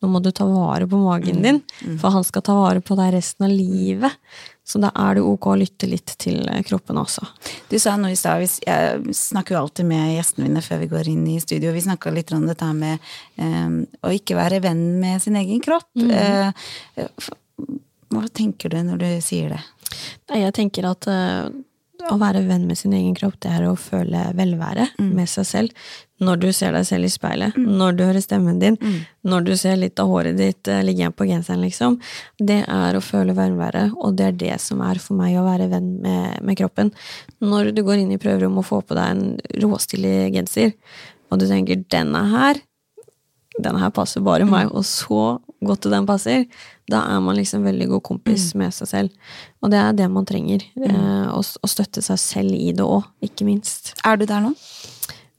nå 0.00 0.08
må 0.08 0.20
du 0.24 0.30
ta 0.32 0.46
vare 0.48 0.86
på 0.88 0.98
magen 1.00 1.42
din, 1.44 1.60
for 2.00 2.14
han 2.14 2.24
skal 2.24 2.44
ta 2.46 2.54
vare 2.56 2.80
på 2.80 2.96
deg 2.96 3.12
resten 3.18 3.46
av 3.46 3.52
livet. 3.52 4.16
Så 4.70 4.78
da 4.78 4.92
er 4.94 5.18
det 5.18 5.24
ok 5.26 5.48
å 5.50 5.56
lytte 5.58 5.88
litt 5.90 6.12
til 6.22 6.44
eh, 6.46 6.60
kroppen 6.62 7.00
også. 7.00 7.24
Du 7.68 7.74
sa 7.82 7.96
noe 7.98 8.12
i 8.14 8.18
stad, 8.18 8.44
jeg 8.62 9.14
snakker 9.18 9.56
jo 9.56 9.64
alltid 9.64 9.88
med 9.88 10.12
gjestene 10.14 10.46
mine 10.46 10.62
før 10.62 10.84
vi 10.84 10.90
går 10.92 11.10
inn 11.10 11.24
i 11.32 11.40
studio, 11.42 11.72
vi 11.74 11.82
snakka 11.82 12.12
litt 12.14 12.30
om 12.36 12.46
dette 12.46 12.68
med 12.76 13.10
um, 13.40 13.80
å 14.06 14.12
ikke 14.14 14.38
være 14.38 14.62
venn 14.62 14.84
med 15.02 15.24
sin 15.24 15.38
egen 15.40 15.58
kropp. 15.64 15.90
Mm. 15.98 16.12
Uh, 16.14 17.74
hva 18.14 18.28
tenker 18.30 18.70
du 18.70 18.78
når 18.86 19.02
du 19.02 19.08
sier 19.26 19.56
det? 19.56 19.64
Nei, 20.30 20.44
jeg 20.44 20.54
tenker 20.60 20.86
at 20.86 21.10
uh, 21.10 21.50
å 22.08 22.20
være 22.20 22.44
venn 22.46 22.68
med 22.68 22.78
sin 22.78 22.94
egen 22.96 23.16
kropp, 23.18 23.40
det 23.42 23.50
er 23.56 23.66
å 23.66 23.74
føle 23.78 24.28
velvære 24.38 24.86
med 25.02 25.28
seg 25.28 25.48
selv. 25.48 25.90
Når 26.20 26.40
du 26.42 26.48
ser 26.52 26.74
deg 26.76 26.84
selv 26.88 27.08
i 27.08 27.12
speilet, 27.12 27.56
når 27.56 27.96
du 27.96 28.04
hører 28.04 28.20
stemmen 28.24 28.58
din, 28.60 28.76
når 29.24 29.46
du 29.46 29.52
ser 29.56 29.78
litt 29.80 30.00
av 30.02 30.10
håret 30.12 30.36
ditt 30.36 30.68
eh, 30.68 30.82
ligge 30.84 31.04
igjen 31.04 31.16
på 31.16 31.28
genseren, 31.28 31.62
liksom. 31.64 31.98
Det 32.38 32.60
er 32.68 32.96
å 32.96 33.04
føle 33.04 33.36
velvære, 33.36 33.90
og 33.96 34.18
det 34.18 34.26
er 34.26 34.40
det 34.44 34.56
som 34.60 34.82
er 34.84 35.00
for 35.00 35.16
meg 35.16 35.38
å 35.40 35.46
være 35.46 35.70
venn 35.72 35.94
med, 36.04 36.40
med 36.44 36.60
kroppen. 36.60 36.92
Når 37.40 37.72
du 37.76 37.84
går 37.86 38.02
inn 38.02 38.12
i 38.12 38.20
prøverommet 38.20 38.64
og 38.64 38.68
får 38.68 38.82
på 38.88 38.98
deg 38.98 39.14
en 39.14 39.64
råstilig 39.64 40.16
genser, 40.36 40.74
og 41.30 41.38
du 41.38 41.46
tenker 41.46 41.84
'denne 41.88 42.26
her', 42.34 42.60
denne 43.58 43.80
her 43.82 43.90
passer 43.94 44.22
bare 44.24 44.46
meg, 44.48 44.70
og 44.72 44.84
så 44.86 45.38
godt 45.64 45.88
den 45.92 46.06
passer, 46.08 46.46
da 46.90 47.02
er 47.12 47.20
man 47.22 47.36
liksom 47.36 47.64
veldig 47.66 47.88
god 47.94 48.02
kompis 48.06 48.50
med 48.58 48.72
seg 48.74 48.88
selv. 48.90 49.34
Og 49.60 49.72
det 49.72 49.80
er 49.80 49.96
det 49.96 50.08
man 50.12 50.26
trenger. 50.28 50.64
Eh, 50.80 51.26
å, 51.30 51.40
å 51.40 51.70
støtte 51.70 52.02
seg 52.04 52.20
selv 52.22 52.56
i 52.56 52.72
det 52.76 52.86
òg, 52.86 53.04
ikke 53.26 53.46
minst. 53.48 53.92
Er 54.06 54.20
du 54.20 54.26
der 54.28 54.42
nå? 54.44 54.54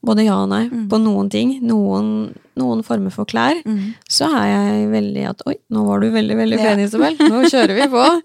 Både 0.03 0.23
ja 0.25 0.33
og 0.41 0.49
nei 0.49 0.63
på 0.89 0.97
noen 0.97 1.29
ting. 1.29 1.59
Noen, 1.61 2.33
noen 2.57 2.79
former 2.83 3.13
for 3.13 3.25
klær. 3.29 3.59
Så 4.09 4.25
er 4.25 4.47
jeg 4.49 4.87
veldig 4.89 5.25
at 5.29 5.43
Oi, 5.45 5.55
nå 5.69 5.83
var 5.85 6.01
du 6.01 6.09
veldig, 6.09 6.37
veldig 6.39 6.57
Ja. 6.59 6.73
Isabel. 6.81 7.17
Nå 7.21 7.43
kjører 7.51 7.75
vi 7.77 7.87
på. 7.91 8.05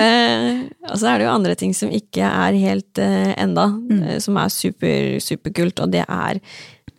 Eh, 0.00 0.62
og 0.88 0.96
så 0.96 1.08
er 1.10 1.18
det 1.18 1.24
jo 1.26 1.32
andre 1.34 1.54
ting 1.58 1.72
som 1.74 1.90
ikke 1.92 2.22
er 2.24 2.54
helt 2.56 2.98
eh, 3.02 3.34
enda, 3.42 3.66
eh, 3.90 4.18
som 4.22 4.36
er 4.40 4.48
super, 4.48 5.18
superkult, 5.20 5.80
og 5.82 5.90
det 5.92 6.04
er 6.08 6.40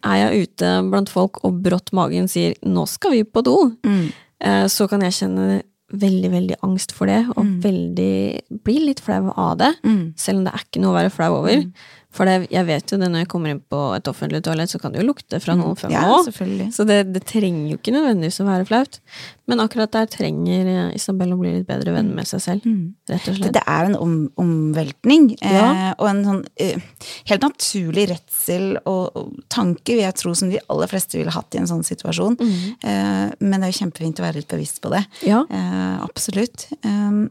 er 0.03 0.17
jeg 0.17 0.47
ute 0.47 0.69
blant 0.89 1.10
folk 1.10 1.39
og 1.45 1.62
brått 1.63 1.91
magen 1.93 2.27
sier 2.27 2.53
'nå 2.65 2.88
skal 2.89 3.12
vi 3.12 3.23
på 3.23 3.41
do', 3.45 3.71
eh, 4.41 4.65
så 4.67 4.88
kan 4.89 5.01
jeg 5.01 5.13
kjenne 5.13 5.62
veldig, 5.93 6.31
veldig 6.31 6.55
angst 6.63 6.91
for 6.91 7.05
det, 7.07 7.25
og 7.36 7.45
veldig 7.63 8.41
bli 8.63 8.77
litt 8.88 8.99
flau 8.99 9.31
av 9.36 9.57
det. 9.57 9.73
Selv 10.15 10.39
om 10.39 10.43
det 10.45 10.53
er 10.53 10.63
ikke 10.65 10.81
noe 10.81 10.91
å 10.93 10.99
være 10.99 11.12
flau 11.12 11.31
over. 11.41 11.63
For 12.12 12.28
det, 12.28 12.50
jeg 12.52 12.67
vet 12.67 12.91
jo 12.91 12.97
det 13.00 13.08
når 13.12 13.24
jeg 13.24 13.30
kommer 13.32 13.54
inn 13.54 13.62
på 13.71 13.82
et 13.95 14.08
offentlig 14.12 14.41
toalett, 14.43 14.71
så 14.71 14.82
kan 14.82 14.91
det 14.91 15.00
jo 15.00 15.08
lukte 15.08 15.39
fra 15.39 15.56
noen 15.56 15.78
før 15.80 15.93
Ja, 15.93 16.17
selvfølgelig. 16.26 16.67
Så 16.76 16.86
det, 16.88 16.97
det 17.15 17.24
trenger 17.30 17.69
jo 17.71 17.80
ikke 17.80 17.93
nødvendigvis 17.95 18.41
å 18.43 18.47
være 18.50 18.67
flaut. 18.67 19.00
Men 19.52 19.63
akkurat 19.63 19.93
der 19.95 20.10
trenger 20.12 20.67
eh, 20.71 20.89
Isabel 21.00 21.32
å 21.36 21.39
bli 21.39 21.54
litt 21.56 21.67
bedre 21.69 21.95
venn 21.95 22.12
med 22.15 22.28
seg 22.28 22.43
selv. 22.43 22.67
Rett 23.12 23.32
og 23.32 23.39
slett. 23.39 23.56
det 23.56 23.63
er 23.63 23.88
jo 23.88 23.93
en 23.93 23.97
om, 24.00 24.15
omveltning, 24.43 25.32
eh, 25.39 25.89
og 25.95 26.06
en 26.10 26.21
sånn 26.28 26.43
eh, 26.62 26.84
helt 27.32 27.47
naturlig 27.47 28.08
redsel 28.12 28.69
og, 28.84 29.15
og 29.15 29.41
tanke, 29.52 29.95
vil 29.95 30.04
jeg 30.04 30.19
tro, 30.19 30.36
som 30.38 30.52
de 30.52 30.62
aller 30.71 30.91
fleste 30.91 31.19
ville 31.19 31.34
hatt 31.36 31.56
i 31.56 31.63
en 31.63 31.71
sånn 31.71 31.88
situasjon. 31.88 32.39
Eh, 32.43 33.28
men 33.39 33.56
det 33.56 33.69
er 33.69 33.71
jo 33.71 33.82
kjempefint 33.86 34.19
å 34.19 34.28
være 34.28 34.41
litt 34.41 34.52
bevisst 34.52 34.84
på 34.84 34.91
det. 34.91 35.06
Ja. 35.28 35.45
Eh, 35.47 35.95
absolutt. 36.04 36.67
Um, 36.84 37.30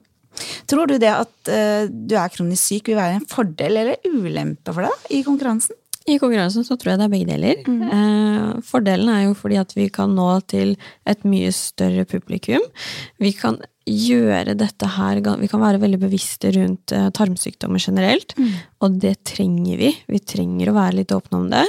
tror 0.70 0.90
du 0.90 0.96
det 1.00 1.10
at 1.12 1.52
uh, 1.52 1.84
du 1.90 2.16
er 2.16 2.32
kronisk 2.32 2.70
syk 2.70 2.90
vil 2.92 3.00
være 3.00 3.20
en 3.20 3.28
fordel 3.30 3.82
eller 3.82 4.10
ulempe 4.10 4.74
for 4.74 4.86
deg 4.86 5.14
i 5.18 5.22
konkurransen? 5.26 5.76
I 6.08 6.16
konkurransen 6.18 6.64
så 6.64 6.76
tror 6.80 6.94
jeg 6.94 7.00
det 7.00 7.06
er 7.06 7.12
begge 7.12 7.28
deler. 7.28 7.58
Eh, 7.68 8.60
fordelen 8.66 9.10
er 9.12 9.26
jo 9.26 9.34
fordi 9.36 9.58
at 9.60 9.74
vi 9.76 9.86
kan 9.92 10.14
nå 10.16 10.30
til 10.50 10.72
et 11.08 11.26
mye 11.28 11.50
større 11.54 12.06
publikum. 12.08 12.64
Vi 13.20 13.34
kan 13.36 13.60
gjøre 13.88 14.54
dette 14.58 14.86
her 14.96 15.20
Vi 15.40 15.48
kan 15.48 15.62
være 15.62 15.80
veldig 15.80 16.00
bevisste 16.02 16.52
rundt 16.54 16.92
eh, 16.92 17.08
tarmsykdommer 17.16 17.80
generelt, 17.80 18.34
og 18.80 18.98
det 19.00 19.16
trenger 19.24 19.80
vi. 19.80 19.90
Vi 20.06 20.20
trenger 20.20 20.70
å 20.70 20.76
være 20.76 21.00
litt 21.00 21.14
åpne 21.16 21.38
om 21.38 21.48
det. 21.50 21.64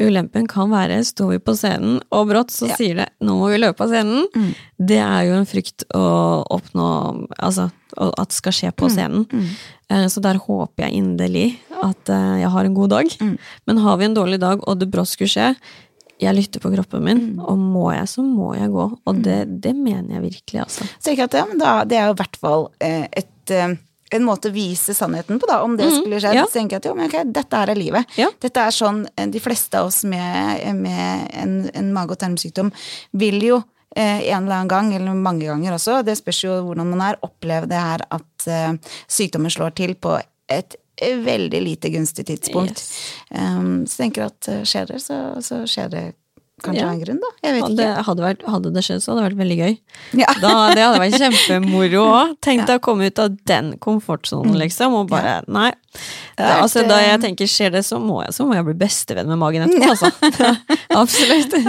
Ulempen 0.00 0.48
kan 0.50 0.72
være 0.72 0.98
står 1.06 1.36
vi 1.36 1.38
på 1.38 1.54
scenen, 1.54 2.00
og 2.10 2.28
brått 2.32 2.50
så 2.50 2.66
Ja. 2.68 2.76
sier 2.76 2.94
det 2.96 3.08
'nå 3.22 3.38
må 3.38 3.50
vi 3.52 3.62
løpe 3.62 3.80
av 3.80 3.90
scenen'. 3.90 4.54
Det 4.78 4.98
er 4.98 5.22
jo 5.28 5.34
en 5.38 5.46
frykt 5.46 5.84
å 5.94 6.44
oppnå 6.50 7.28
Altså 7.38 7.70
at 7.96 8.32
skal 8.32 8.52
skje 8.52 8.72
på 8.74 8.90
scenen. 8.90 9.24
Mm. 9.30 10.08
Så 10.10 10.20
der 10.20 10.34
håper 10.34 10.88
jeg 10.88 10.98
inderlig 10.98 11.56
at 11.70 12.08
eh, 12.08 12.40
jeg 12.42 12.50
har 12.50 12.64
en 12.64 12.74
god 12.74 12.90
dag. 12.90 13.06
Men 13.66 13.76
har 13.78 13.96
vi 13.96 14.04
en 14.04 14.14
dårlig 14.16 14.40
dag, 14.40 14.60
og 14.66 14.78
det 14.80 14.90
brått 14.90 15.08
skulle 15.08 15.30
skje, 15.30 15.54
jeg 16.20 16.36
lytter 16.36 16.62
på 16.62 16.70
kroppen 16.74 17.02
min, 17.04 17.24
og 17.42 17.58
må 17.58 17.88
jeg, 17.94 18.06
så 18.10 18.22
må 18.22 18.52
jeg 18.54 18.70
gå. 18.72 18.84
Og 19.04 19.24
det, 19.24 19.40
det 19.64 19.74
mener 19.76 20.16
jeg 20.16 20.22
virkelig, 20.28 20.60
altså. 20.66 20.86
Så 20.98 21.14
ikke 21.14 21.26
at 21.28 21.36
ja, 21.40 21.44
men 21.50 21.60
da, 21.60 21.74
det 21.88 21.98
er 21.98 22.08
jo 22.08 22.14
i 22.14 22.20
hvert 22.20 22.38
fall 22.40 22.68
eh, 22.84 23.06
et, 23.10 23.50
eh, 23.50 23.74
en 24.14 24.26
måte 24.26 24.50
å 24.50 24.54
vise 24.54 24.94
sannheten 24.94 25.40
på, 25.42 25.48
da, 25.50 25.60
om 25.66 25.76
det 25.78 25.90
skulle 25.90 26.20
skje. 26.22 26.30
Mhm. 26.30 26.38
ja. 26.38 26.46
Så 26.46 26.58
tenker 26.60 26.76
jeg 26.78 26.84
at 26.84 26.88
jo, 26.90 26.94
men 26.98 27.10
ok, 27.10 27.18
dette 27.34 27.62
her 27.62 27.74
er 27.74 27.80
livet. 27.80 28.18
Ja. 28.20 28.30
Dette 28.46 28.66
er 28.68 28.76
sånn 28.76 29.04
eh, 29.16 29.28
de 29.34 29.42
fleste 29.42 29.80
av 29.80 29.90
oss 29.90 30.02
med, 30.08 30.66
med 30.78 31.30
en, 31.42 31.56
en 31.74 31.94
mage- 31.96 32.16
og 32.16 32.22
tarmsykdom 32.22 32.70
vil 33.18 33.40
jo 33.42 33.58
eh, 33.96 34.22
en 34.30 34.44
eller 34.44 34.60
annen 34.60 34.70
gang, 34.70 34.94
eller 34.94 35.18
mange 35.18 35.48
ganger 35.48 35.76
også, 35.76 36.02
det 36.06 36.18
spørs 36.20 36.44
jo 36.46 36.60
hvordan 36.68 36.94
man 36.94 37.04
er, 37.10 37.20
oppleve 37.26 37.70
det 37.70 37.80
her 37.80 38.06
at 38.14 38.48
eh, 38.50 38.96
sykdommen 39.10 39.52
slår 39.52 39.74
til 39.78 39.96
på 39.98 40.18
et 40.52 40.78
veldig 41.02 41.60
lite 41.64 41.90
gunstig 41.90 42.26
tidspunkt. 42.26 42.82
Um, 43.30 43.86
så 43.86 44.04
tenker 44.04 44.22
jeg 44.24 44.30
at 44.34 44.48
eh, 44.52 44.60
skjer 44.68 44.92
det, 44.92 45.00
så, 45.02 45.16
så 45.42 45.64
skjer 45.66 45.90
det 45.90 46.04
kanskje 46.64 46.84
Ja. 46.84 46.90
en 46.92 47.00
grunn, 47.02 47.18
da. 47.20 47.30
Jeg 47.42 47.54
vet 47.56 47.62
Hadde, 47.64 47.82
ikke. 47.82 48.02
hadde, 48.06 48.22
vært, 48.22 48.44
hadde 48.54 48.70
det 48.76 48.82
skjedd, 48.86 49.02
så 49.02 49.10
hadde 49.10 49.20
det 49.20 49.26
vært 49.26 49.40
veldig 49.42 49.56
gøy. 49.58 49.72
Ja. 50.22 50.34
Da, 50.40 50.52
det 50.70 50.84
hadde 50.86 51.00
vært 51.02 51.16
kjempemoro 51.24 52.04
òg. 52.20 52.34
Tenk 52.46 52.62
deg 52.68 52.78
å 52.78 52.82
komme 52.84 53.08
ut 53.10 53.18
av 53.24 53.34
den 53.50 53.72
komfortsonen, 53.82 54.54
liksom, 54.62 54.94
og 55.00 55.10
bare 55.10 55.40
Nei. 55.50 55.72
Er 56.38 56.60
altså, 56.62 56.84
da 56.86 57.00
eh, 57.02 57.08
jeg 57.10 57.22
tenker 57.26 57.50
skjer 57.50 57.74
det, 57.74 57.82
så 57.86 57.98
må 58.02 58.22
jeg, 58.22 58.36
så 58.38 58.46
må 58.46 58.54
jeg 58.56 58.66
bli 58.70 58.76
bestevenn 58.84 59.28
med 59.30 59.42
magen 59.42 59.66
etterpå, 59.66 59.90
altså. 59.96 60.12
Absolutt. 61.02 61.58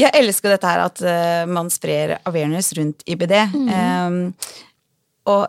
Jeg 0.00 0.14
elsker 0.16 0.54
dette 0.54 0.64
her 0.64 0.80
at 0.86 1.00
uh, 1.04 1.42
man 1.50 1.66
sprer 1.68 2.14
awareness 2.24 2.70
rundt 2.78 3.02
IBD. 3.10 3.34
Um, 3.52 4.20
og 5.28 5.42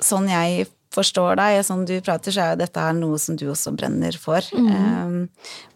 sånn 0.00 0.28
jeg 0.30 0.64
forstår 0.94 1.38
deg, 1.38 1.60
sånn 1.66 1.86
du 1.88 1.96
prater, 2.04 2.34
så 2.34 2.42
er 2.42 2.54
jo 2.54 2.62
dette 2.64 2.86
noe 2.98 3.18
som 3.22 3.38
du 3.38 3.46
også 3.50 3.72
brenner 3.76 4.16
for. 4.18 4.44
Um, 4.56 5.28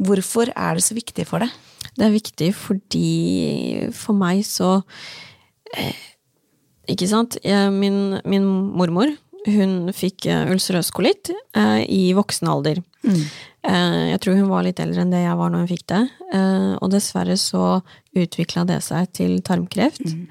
hvorfor 0.02 0.50
er 0.54 0.78
det 0.78 0.86
så 0.86 0.96
viktig 0.96 1.26
for 1.30 1.44
deg? 1.44 1.54
Det 1.94 2.06
er 2.06 2.14
viktig 2.14 2.48
fordi 2.56 3.10
for 3.94 4.18
meg 4.18 4.40
så 4.48 4.80
eh, 5.76 6.00
Ikke 6.90 7.06
sant. 7.06 7.36
Min, 7.44 8.18
min 8.26 8.48
mormor 8.74 9.12
hun 9.44 9.92
fikk 9.94 10.26
uh, 10.32 10.48
ulcerøs 10.50 10.90
kolitt 10.96 11.30
i 11.88 12.02
voksen 12.16 12.48
alder. 12.48 12.80
Mm. 13.04 13.24
Jeg 13.64 14.20
tror 14.20 14.36
hun 14.36 14.50
var 14.50 14.64
litt 14.66 14.80
eldre 14.80 15.04
enn 15.04 15.12
det 15.12 15.22
jeg 15.22 15.36
var 15.38 15.52
når 15.52 15.62
hun 15.62 15.70
fikk 15.70 15.84
det. 15.88 16.00
Og 16.84 16.90
dessverre 16.92 17.36
så 17.40 17.78
utvikla 18.16 18.66
det 18.68 18.82
seg 18.84 19.08
til 19.16 19.38
tarmkreft. 19.44 20.04
Mm. 20.04 20.26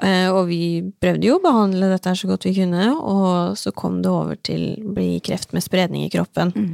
Uh, 0.00 0.28
og 0.32 0.46
vi 0.48 0.80
prøvde 1.02 1.28
jo 1.28 1.36
å 1.36 1.44
behandle 1.44 1.90
dette 1.92 2.14
så 2.16 2.28
godt 2.30 2.46
vi 2.48 2.54
kunne, 2.56 2.90
og 2.96 3.56
så 3.60 3.72
kom 3.76 4.00
det 4.04 4.12
over 4.12 4.38
til 4.40 4.70
å 4.80 4.94
bli 4.96 5.18
kreft 5.24 5.52
med 5.56 5.64
spredning 5.64 6.06
i 6.06 6.12
kroppen. 6.12 6.52
Mm. 6.56 6.70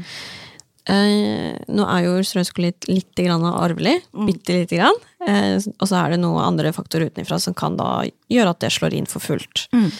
Uh, 0.87 1.57
nå 1.75 1.87
er 1.91 2.05
jo 2.05 2.21
strømskolitt 2.23 2.87
kolitt 2.87 2.93
litt 2.93 3.25
grann 3.27 3.43
arvelig, 3.49 3.97
bitte 4.29 4.61
lite 4.61 4.79
grann. 4.79 5.01
Uh, 5.27 5.59
og 5.59 5.89
så 5.91 5.99
er 5.99 6.15
det 6.15 6.21
noen 6.23 6.45
andre 6.45 6.71
faktorer 6.77 7.11
utenfra 7.11 7.41
som 7.43 7.57
kan 7.59 7.79
da 7.79 8.05
gjøre 8.31 8.53
at 8.55 8.63
det 8.63 8.71
slår 8.77 8.95
inn 8.95 9.11
for 9.11 9.25
fullt. 9.25 9.67
Mm. 9.75 9.91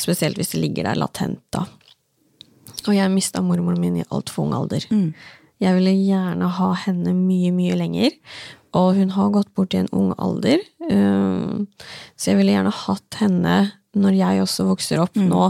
Spesielt 0.00 0.40
hvis 0.40 0.54
det 0.54 0.62
ligger 0.62 0.88
der 0.88 1.00
latent, 1.02 1.42
da. 1.52 1.66
Og 2.86 2.94
jeg 2.96 3.12
mista 3.12 3.42
mormoren 3.44 3.82
min 3.82 4.00
i 4.00 4.08
altfor 4.08 4.46
ung 4.46 4.56
alder. 4.56 4.86
Mm. 4.88 5.12
Jeg 5.60 5.76
ville 5.76 5.92
gjerne 5.92 6.48
ha 6.56 6.70
henne 6.86 7.12
mye, 7.12 7.52
mye 7.52 7.76
lenger. 7.76 8.16
Og 8.78 8.94
hun 8.98 9.12
har 9.16 9.34
gått 9.34 9.52
bort 9.58 9.74
i 9.74 9.82
en 9.82 9.90
ung 9.96 10.14
alder. 10.18 10.62
um, 10.90 11.66
så 12.16 12.32
jeg 12.32 12.40
ville 12.40 12.54
gjerne 12.54 12.74
hatt 12.84 13.20
henne 13.20 13.58
når 13.98 14.14
jeg 14.14 14.42
også 14.44 14.68
vokser 14.68 15.00
opp 15.02 15.16
nå, 15.18 15.48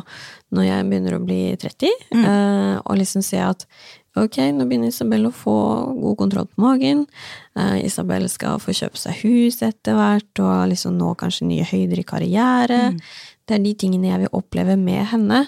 når 0.57 0.65
jeg 0.65 0.85
begynner 0.89 1.17
å 1.17 1.25
bli 1.25 1.41
30, 1.61 1.91
mm. 2.15 2.23
og 2.89 2.95
liksom 2.97 3.21
se 3.25 3.37
at 3.45 3.67
ok, 4.19 4.39
nå 4.57 4.67
begynner 4.69 4.91
Isabel 4.91 5.29
å 5.29 5.35
få 5.35 5.57
god 6.01 6.17
kontroll 6.19 6.49
på 6.49 6.65
magen. 6.65 7.05
Eh, 7.59 7.85
Isabel 7.87 8.27
skal 8.33 8.61
få 8.63 8.75
kjøpe 8.77 8.99
seg 8.99 9.21
hus 9.23 9.61
etter 9.67 9.99
hvert, 9.99 10.33
og 10.43 10.71
liksom 10.73 10.97
nå 10.99 11.13
kanskje 11.21 11.51
nye 11.51 11.69
høyder 11.69 12.01
i 12.01 12.07
karriere. 12.09 12.81
Det 13.47 13.59
er 13.59 13.65
de 13.65 13.77
tingene 13.79 14.11
jeg 14.11 14.25
vil 14.25 14.35
oppleve 14.41 14.77
med 14.81 15.05
henne. 15.13 15.45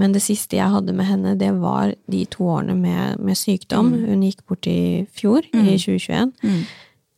Men 0.00 0.14
det 0.14 0.24
siste 0.24 0.58
jeg 0.58 0.72
hadde 0.72 0.94
med 0.96 1.06
henne, 1.06 1.36
det 1.38 1.52
var 1.62 1.92
de 2.10 2.24
to 2.32 2.48
årene 2.56 2.74
med, 2.74 3.20
med 3.22 3.38
sykdom. 3.38 3.92
Hun 4.08 4.24
gikk 4.26 4.42
bort 4.48 4.66
i 4.66 5.04
fjor, 5.14 5.46
i 5.54 5.76
2021. 5.78 6.32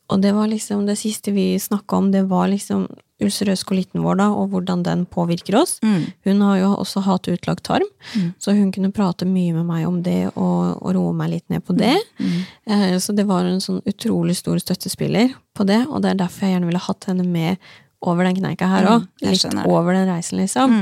Og 0.09 0.21
det 0.23 0.31
var 0.33 0.47
liksom 0.47 0.85
det 0.87 0.95
siste 0.95 1.31
vi 1.35 1.57
snakka 1.59 1.95
om, 1.97 2.11
det 2.11 2.23
var 2.29 2.47
liksom 2.47 2.87
ulcerøs 3.19 3.63
kolitten 3.65 4.03
vår, 4.05 4.15
da, 4.19 4.27
og 4.29 4.51
hvordan 4.51 4.83
den 4.85 5.05
påvirker 5.09 5.55
oss. 5.57 5.79
Hun 6.23 6.41
har 6.45 6.59
jo 6.59 6.67
også 6.77 7.01
hatt 7.01 7.27
utlagt 7.27 7.63
tarm, 7.65 7.87
så 8.39 8.53
hun 8.53 8.71
kunne 8.71 8.91
prate 8.93 9.25
mye 9.25 9.55
med 9.55 9.65
meg 9.65 9.87
om 9.87 10.03
det 10.05 10.29
og, 10.35 10.77
og 10.83 10.93
roe 10.95 11.13
meg 11.17 11.31
litt 11.33 11.49
ned 11.49 11.65
på 11.65 11.73
det. 11.73 11.95
Eh, 12.69 12.97
så 13.01 13.15
det 13.17 13.25
var 13.25 13.43
en 13.49 13.59
sånn 13.63 13.81
utrolig 13.89 14.37
stor 14.37 14.61
støttespiller 14.61 15.33
på 15.57 15.65
det, 15.65 15.81
og 15.89 16.03
det 16.05 16.13
er 16.13 16.21
derfor 16.21 16.45
jeg 16.45 16.55
gjerne 16.55 16.69
ville 16.69 16.85
hatt 16.87 17.09
henne 17.09 17.25
med 17.25 17.57
over 18.01 18.27
den 18.27 18.35
kneika 18.37 18.67
her 18.69 18.85
òg. 18.85 19.05
Mm, 19.23 19.31
litt 19.31 19.65
over 19.65 19.93
den 19.93 20.07
reisen, 20.09 20.37
liksom. 20.37 20.75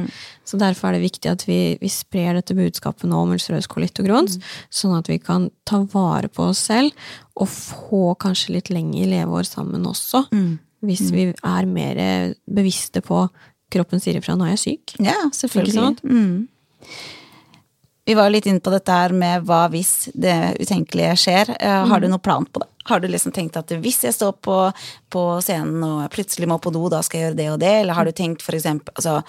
Så 0.45 0.59
derfor 0.59 0.89
er 0.89 0.97
det 0.97 1.05
viktig 1.05 1.31
at 1.31 1.45
vi, 1.47 1.77
vi 1.79 1.89
sprer 1.89 2.35
dette 2.35 2.55
budskapet 2.57 3.07
nå 3.09 3.21
om 3.23 3.31
ulcerøs 3.31 3.69
kolitt 3.71 3.97
og 4.03 4.09
Crohns, 4.09 4.37
sånn 4.69 4.97
at 4.97 5.07
vi 5.09 5.17
kan 5.23 5.49
ta 5.65 5.79
vare 5.93 6.27
på 6.27 6.49
oss 6.51 6.65
selv 6.67 6.91
og 7.35 7.47
få 7.49 8.15
kanskje 8.19 8.57
litt 8.57 8.69
lengre 8.69 9.07
leveår 9.13 9.47
sammen 9.47 9.87
også. 9.87 10.25
Hvis 10.85 11.07
vi 11.11 11.29
er 11.33 11.65
mer 11.65 12.35
bevisste 12.45 13.01
på 13.01 13.25
kroppen 13.71 13.99
sier 13.99 14.19
ifra 14.19 14.35
'nå 14.35 14.45
er 14.45 14.55
jeg 14.55 14.63
syk'. 14.65 14.95
Ja, 15.03 15.29
selvfølgelig. 15.33 16.03
Mm. 16.03 16.47
Vi 18.05 18.13
var 18.13 18.29
litt 18.29 18.45
inne 18.45 18.61
på 18.61 18.69
dette 18.69 18.93
her 18.93 19.13
med 19.17 19.47
hva 19.47 19.65
hvis 19.73 20.09
det 20.13 20.59
utenkelige 20.61 21.15
skjer. 21.17 21.55
Eh, 21.59 21.85
Har 21.89 21.99
du 21.99 22.07
noen 22.07 22.21
plan 22.21 22.45
på 22.45 22.61
det? 22.61 22.69
Har 22.89 23.01
du 23.01 23.07
liksom 23.09 23.33
tenkt 23.35 23.57
at 23.57 23.71
hvis 23.81 24.03
jeg 24.05 24.13
står 24.15 24.35
på, 24.45 24.57
på 25.13 25.23
scenen 25.45 25.83
og 25.85 26.05
plutselig 26.13 26.49
må 26.49 26.59
på 26.61 26.73
do, 26.73 26.85
da 26.91 27.01
skal 27.05 27.19
jeg 27.19 27.29
gjøre 27.29 27.39
det 27.39 27.47
og 27.53 27.59
det? 27.63 27.73
Eller 27.81 27.97
har 27.97 28.05
du 28.05 28.13
tenkt 28.15 28.45
eksempel 28.55 28.93
altså, 28.95 29.19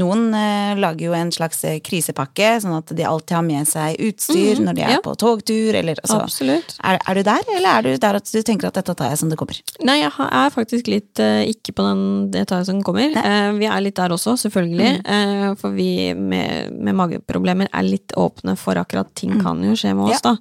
Noen 0.00 0.26
eh, 0.36 0.74
lager 0.80 1.08
jo 1.08 1.16
en 1.16 1.30
slags 1.34 1.62
eh, 1.68 1.78
krisepakke, 1.84 2.54
sånn 2.62 2.76
at 2.76 2.92
de 2.96 3.06
alltid 3.06 3.36
har 3.38 3.44
med 3.46 3.68
seg 3.68 3.98
utstyr 4.02 4.62
når 4.64 4.78
de 4.78 4.84
er 4.86 4.94
ja. 4.96 5.02
på 5.04 5.14
togtur, 5.20 5.76
eller 5.78 6.00
altså 6.02 6.20
Absolutt. 6.22 6.76
er, 6.82 6.98
er 7.00 7.18
du 7.18 7.22
der, 7.26 7.48
eller 7.56 7.70
er 7.70 7.86
du 7.86 8.02
der 8.02 8.18
at 8.20 8.30
du 8.30 8.40
tenker 8.42 8.70
at 8.70 8.78
dette 8.78 8.96
tar 8.98 9.12
jeg 9.12 9.20
som 9.22 9.32
det 9.32 9.38
kommer? 9.40 9.60
Nei, 9.86 9.98
jeg 10.02 10.12
er 10.24 10.54
faktisk 10.54 10.90
litt 10.90 11.22
eh, 11.22 11.44
ikke 11.52 11.76
på 11.76 11.86
den 11.86 12.04
jeg 12.34 12.66
som 12.68 12.82
kommer. 12.86 13.14
Eh, 13.18 13.50
vi 13.58 13.68
er 13.70 13.84
litt 13.84 13.98
der 13.98 14.14
også, 14.14 14.36
selvfølgelig. 14.44 14.90
Eh, 15.04 15.46
for 15.60 15.74
vi 15.76 15.90
med, 16.18 16.74
med 16.74 16.98
mageproblemer 16.98 17.70
er 17.72 17.86
litt 17.86 18.14
åpne 18.18 18.56
for 18.60 18.78
akkurat 18.80 19.10
ting 19.18 19.38
kan 19.42 19.62
jo 19.64 19.76
skje 19.78 19.94
med 19.96 20.10
oss, 20.10 20.24
da. 20.24 20.36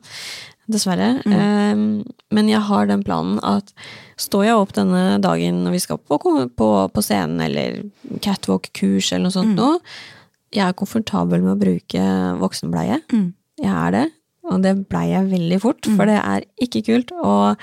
Dessverre. 0.72 1.10
Eh, 1.28 1.76
men 2.34 2.50
jeg 2.50 2.62
har 2.70 2.88
den 2.88 3.04
planen 3.04 3.40
at 3.44 3.74
står 4.22 4.46
jeg 4.48 4.56
opp 4.62 4.74
denne 4.78 5.20
dagen 5.24 5.64
når 5.66 5.76
vi 5.76 5.82
skal 5.84 6.00
på, 6.00 6.20
på, 6.56 6.70
på 6.94 7.04
scenen, 7.04 7.42
eller 7.44 7.82
catwalk-kurs 8.24 9.12
eller 9.12 9.28
noe 9.28 9.36
sånt 9.36 9.56
nå, 9.60 9.72
jeg 10.54 10.68
er 10.68 10.76
komfortabel 10.78 11.42
med 11.42 11.56
å 11.56 11.60
bruke 11.60 12.04
voksenbleie. 12.40 13.00
Jeg 13.60 13.74
er 13.74 13.92
det. 13.96 14.06
Og 14.52 14.62
det 14.62 14.74
blei 14.92 15.08
jeg 15.10 15.32
veldig 15.32 15.60
fort, 15.64 15.88
for 15.98 16.06
det 16.10 16.20
er 16.20 16.44
ikke 16.62 16.82
kult. 16.86 17.12
Og? 17.24 17.56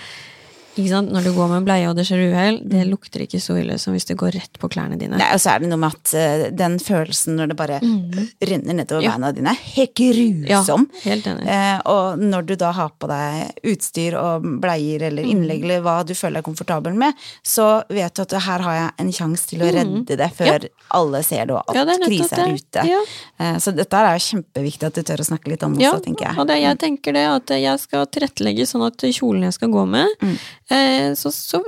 Når 0.77 1.25
du 1.25 1.33
går 1.35 1.49
med 1.51 1.65
bleie 1.67 1.89
og 1.91 1.97
det 1.99 2.05
skjer 2.07 2.31
uhell, 2.33 2.61
det 2.69 2.87
lukter 2.89 3.25
ikke 3.27 3.41
så 3.43 3.57
ille 3.61 3.77
som 3.79 3.93
hvis 3.93 4.07
det 4.07 4.17
går 4.17 4.33
rett 4.39 4.59
på 4.61 4.69
klærne 4.71 4.97
dine. 4.99 5.19
Nei, 5.19 5.27
og 5.35 5.41
så 5.43 5.55
er 5.57 5.61
det 5.65 5.69
noe 5.69 5.79
med 5.83 5.93
at 5.93 6.13
uh, 6.15 6.45
den 6.57 6.79
følelsen 6.79 7.37
når 7.37 7.49
det 7.51 7.57
bare 7.59 7.81
renner 7.83 8.75
nedover 8.79 9.03
Ja. 9.03 9.11
beina 9.17 9.33
dine, 9.33 9.51
er 9.51 9.61
helt 9.75 9.95
grusom. 9.95 10.87
Ja, 11.03 11.11
helt 11.11 11.27
enig. 11.27 11.47
Uh, 11.47 11.81
og 11.91 12.19
når 12.23 12.47
du 12.47 12.55
da 12.57 12.71
har 12.73 12.91
på 13.01 13.09
deg 13.11 13.53
utstyr 13.73 14.15
og 14.21 14.43
bleier 14.63 15.03
eller 15.11 15.23
Mm. 15.25 15.31
innlegg 15.31 15.63
eller 15.65 15.81
hva 15.85 15.99
du 16.07 16.15
føler 16.15 16.41
deg 16.41 16.45
komfortabel 16.45 16.95
med, 16.95 17.15
så 17.45 17.83
vet 17.91 18.15
du 18.15 18.23
at 18.23 18.33
her 18.33 18.61
har 18.61 18.75
jeg 18.79 18.91
en 18.99 19.13
sjanse 19.13 19.47
til 19.51 19.61
å 19.67 19.73
redde 19.75 20.17
det 20.17 20.31
før 20.37 20.69
alle 20.97 21.23
ser 21.27 21.47
det 21.47 21.55
og 21.57 21.65
alt 21.67 21.75
Mm. 21.75 21.75
Ja, 21.77 21.85
det 21.85 21.95
er 21.95 22.07
krise 22.07 22.33
er 22.33 22.47
det. 22.47 22.63
ute. 22.63 22.87
Ja. 22.89 23.01
Eh, 23.39 23.57
så 23.59 23.75
dette 23.75 23.93
er 23.97 24.17
jo 24.19 24.25
kjempeviktig 24.31 24.87
at 24.87 24.95
du 24.95 25.03
tør 25.03 25.19
å 25.21 25.27
snakke 25.27 25.49
litt 25.49 25.63
om 25.63 25.75
også, 25.75 25.81
Ja, 25.83 25.99
tenker 25.99 26.27
jeg. 26.31 26.39
og 26.39 26.47
det, 26.47 26.57
jeg 26.63 26.79
tenker 26.79 27.13
det 27.13 27.27
at 27.27 27.47
jeg 27.61 27.79
skal 27.81 28.07
tilrettelegge 28.07 28.67
sånn 28.67 28.87
at 28.87 28.97
kjolen 28.99 29.43
jeg 29.43 29.53
skal 29.55 29.69
gå 29.69 29.87
med 29.89 30.07
Mm. 30.21 30.37
Eh, 30.71 31.13
så, 31.19 31.33
så, 31.35 31.63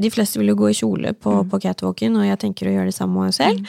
De 0.00 0.10
fleste 0.10 0.38
vil 0.40 0.48
jo 0.52 0.58
gå 0.64 0.70
i 0.72 0.78
kjole 0.78 1.14
på, 1.14 1.30
Mm. 1.44 1.50
på 1.50 1.60
catwalken, 1.62 2.16
og 2.18 2.26
jeg 2.26 2.38
tenker 2.38 2.68
å 2.68 2.74
gjøre 2.74 2.90
det 2.92 2.94
samme 2.98 3.30
selv. 3.32 3.64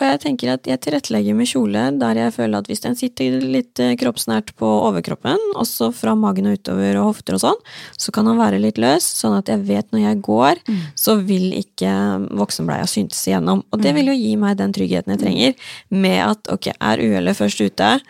Og 0.00 0.02
jeg 0.10 0.18
tenker 0.24 0.50
at 0.50 0.64
jeg 0.66 0.80
tilrettelegger 0.82 1.36
med 1.38 1.46
kjole 1.46 1.82
der 2.00 2.14
jeg 2.18 2.32
føler 2.34 2.58
at 2.58 2.66
hvis 2.66 2.80
den 2.82 2.96
sitter 2.98 3.36
litt 3.40 3.78
eh, 3.78 3.92
kroppsnært 3.94 4.50
på 4.58 4.66
overkroppen, 4.88 5.38
også 5.54 5.92
fra 5.94 6.16
magen 6.18 6.48
og 6.50 6.56
utover 6.58 6.98
og 6.98 7.12
hofter 7.12 7.34
og 7.36 7.40
sånn, 7.44 7.60
så 7.96 8.10
kan 8.12 8.26
den 8.26 8.36
være 8.36 8.58
litt 8.58 8.76
løs, 8.82 9.06
sånn 9.22 9.38
at 9.38 9.46
jeg 9.52 9.62
vet 9.68 9.86
når 9.94 10.00
jeg 10.08 10.20
går, 10.26 10.56
Mm. 10.66 10.80
så 10.98 11.14
vil 11.24 11.52
ikke 11.62 11.94
voksenbleia 12.34 12.86
syntes 12.90 13.22
igjennom. 13.28 13.62
Og 13.72 13.80
det 13.80 13.94
vil 13.94 14.06
jo 14.10 14.18
gi 14.18 14.34
meg 14.36 14.56
den 14.58 14.72
tryggheten 14.72 15.14
jeg 15.14 15.20
trenger, 15.22 15.54
med 15.90 16.20
at 16.26 16.48
ok, 16.50 16.72
er 16.80 16.98
uhellet 16.98 17.36
først 17.38 17.60
ute, 17.62 18.00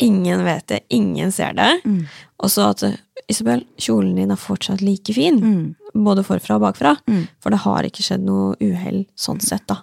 ingen 0.00 0.44
vet 0.44 0.66
det, 0.66 0.80
ingen 0.90 1.30
ser 1.30 1.52
det, 1.52 1.82
og 2.40 2.48
så 2.50 2.70
at 2.70 2.98
Isabel, 3.30 3.64
kjolen 3.80 4.14
din 4.18 4.34
er 4.34 4.40
fortsatt 4.40 4.82
like 4.84 5.14
fin, 5.16 5.40
både 5.94 6.24
forfra 6.26 6.58
og 6.58 6.66
bakfra, 6.66 6.96
for 7.40 7.54
det 7.54 7.62
har 7.64 7.88
ikke 7.88 8.04
skjedd 8.04 8.26
noe 8.26 8.54
uhell 8.60 9.04
sånn 9.16 9.40
sett, 9.44 9.66
da. 9.70 9.82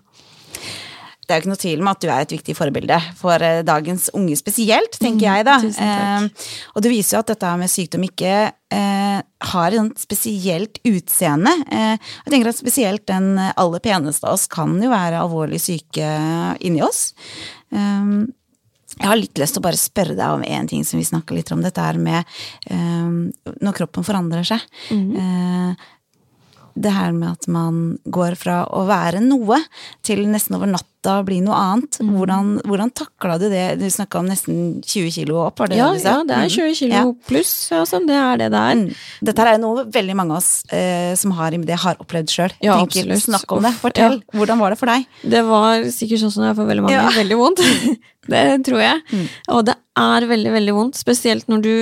Det 1.31 1.37
er 1.37 1.39
jo 1.39 1.45
ikke 1.45 1.51
noe 1.53 1.61
tvil 1.61 1.81
om 1.83 1.87
at 1.87 2.01
du 2.03 2.07
er 2.09 2.25
et 2.25 2.33
viktig 2.33 2.53
forbilde 2.57 2.97
for 3.15 3.43
eh, 3.45 3.61
dagens 3.63 4.09
unge 4.17 4.35
spesielt, 4.35 4.97
tenker 4.99 5.29
jeg 5.29 5.45
da. 5.47 5.53
Mm. 5.63 5.77
Eh, 5.85 6.49
og 6.75 6.83
det 6.83 6.91
viser 6.91 7.15
jo 7.15 7.21
at 7.21 7.31
dette 7.31 7.51
med 7.61 7.71
sykdom 7.71 8.03
ikke 8.03 8.33
eh, 8.51 9.21
har 9.53 9.77
et 9.77 10.01
spesielt 10.01 10.81
utseende. 10.91 11.53
Eh, 11.71 12.11
jeg 12.25 12.33
tenker 12.33 12.51
at 12.51 12.59
spesielt 12.59 13.05
den 13.07 13.39
aller 13.39 13.85
peneste 13.85 14.27
av 14.27 14.35
oss 14.35 14.49
kan 14.51 14.75
jo 14.83 14.91
være 14.91 15.23
alvorlig 15.23 15.61
syke 15.63 16.11
inni 16.59 16.83
oss. 16.83 17.13
Eh, 17.71 18.11
jeg 19.01 19.09
har 19.09 19.17
litt 19.19 19.41
lyst 19.41 19.57
til 19.57 19.63
å 19.63 19.67
bare 19.67 19.79
spørre 19.81 20.17
deg 20.17 20.35
om 20.37 20.43
en 20.45 20.69
ting 20.69 20.85
som 20.87 21.01
vi 21.01 21.07
snakka 21.07 21.33
litt 21.37 21.49
om, 21.55 21.63
dette 21.65 21.81
her 21.81 21.97
med 21.97 22.21
eh, 22.69 23.57
når 23.65 23.79
kroppen 23.81 24.05
forandrer 24.05 24.45
seg. 24.47 24.61
Eh, 24.93 25.73
det 26.71 26.91
her 26.95 27.11
med 27.11 27.33
at 27.33 27.47
man 27.51 27.97
går 28.07 28.37
fra 28.39 28.61
å 28.71 28.85
være 28.87 29.19
noe 29.23 29.57
til 30.07 30.23
nesten 30.31 30.55
over 30.55 30.69
natta 30.71 31.17
bli 31.25 31.39
noe 31.43 31.57
annet. 31.57 31.97
Mm. 31.99 32.11
Hvordan, 32.15 32.51
hvordan 32.69 32.91
takla 32.95 33.37
du 33.41 33.47
det? 33.51 33.65
Du 33.81 33.87
snakka 33.91 34.21
om 34.21 34.29
nesten 34.29 34.59
20 34.85 35.11
kilo 35.17 35.41
opp, 35.47 35.59
var 35.59 35.71
det 35.71 35.79
Ja, 35.79 35.89
det 35.91 35.99
du 35.99 36.03
sa? 36.05 36.13
ja, 36.13 36.23
det 36.29 36.37
er 36.37 36.53
20 36.55 36.77
kilo 36.79 36.93
Ja. 36.95 37.03
pluss, 37.27 37.53
altså, 37.75 37.99
det 38.07 38.15
er 38.15 38.37
det 38.37 38.51
det 38.53 38.61
er. 38.61 38.75
Mm. 38.85 38.95
Dette 39.31 39.43
her 39.43 39.53
er 39.55 39.61
noe 39.63 39.85
veldig 39.91 40.15
mange 40.15 40.37
av 40.37 40.37
oss 40.43 40.51
eh, 40.71 41.11
som 41.19 41.35
har 41.35 41.51
det, 41.51 41.79
har 41.83 41.99
opplevd 41.99 42.31
sjøl. 42.31 42.55
Ja, 42.63 42.79
absolutt. 42.79 43.25
Snakk 43.25 43.51
om 43.57 43.63
det. 43.67 43.73
Fortell. 43.81 44.21
ja. 44.21 44.37
Hvordan 44.39 44.59
var 44.63 44.69
det 44.71 44.79
for 44.79 44.93
deg? 44.93 45.05
Det 45.35 45.43
var 45.43 45.83
sikkert 45.91 46.23
sånn 46.23 46.31
som 46.31 46.45
det 46.45 46.53
er 46.53 46.55
for 46.61 46.69
veldig 46.71 46.87
mange. 46.87 46.95
Ja. 46.95 47.09
Mm. 47.09 47.19
Veldig 47.19 47.41
vondt. 47.41 47.65
det 48.29 48.65
tror 48.67 48.79
jeg. 48.83 49.01
Og 49.49 49.65
det 49.65 49.75
er 49.97 50.27
veldig, 50.29 50.51
veldig 50.53 50.73
vondt, 50.77 50.95
spesielt 50.99 51.47
når 51.49 51.61
du 51.65 51.73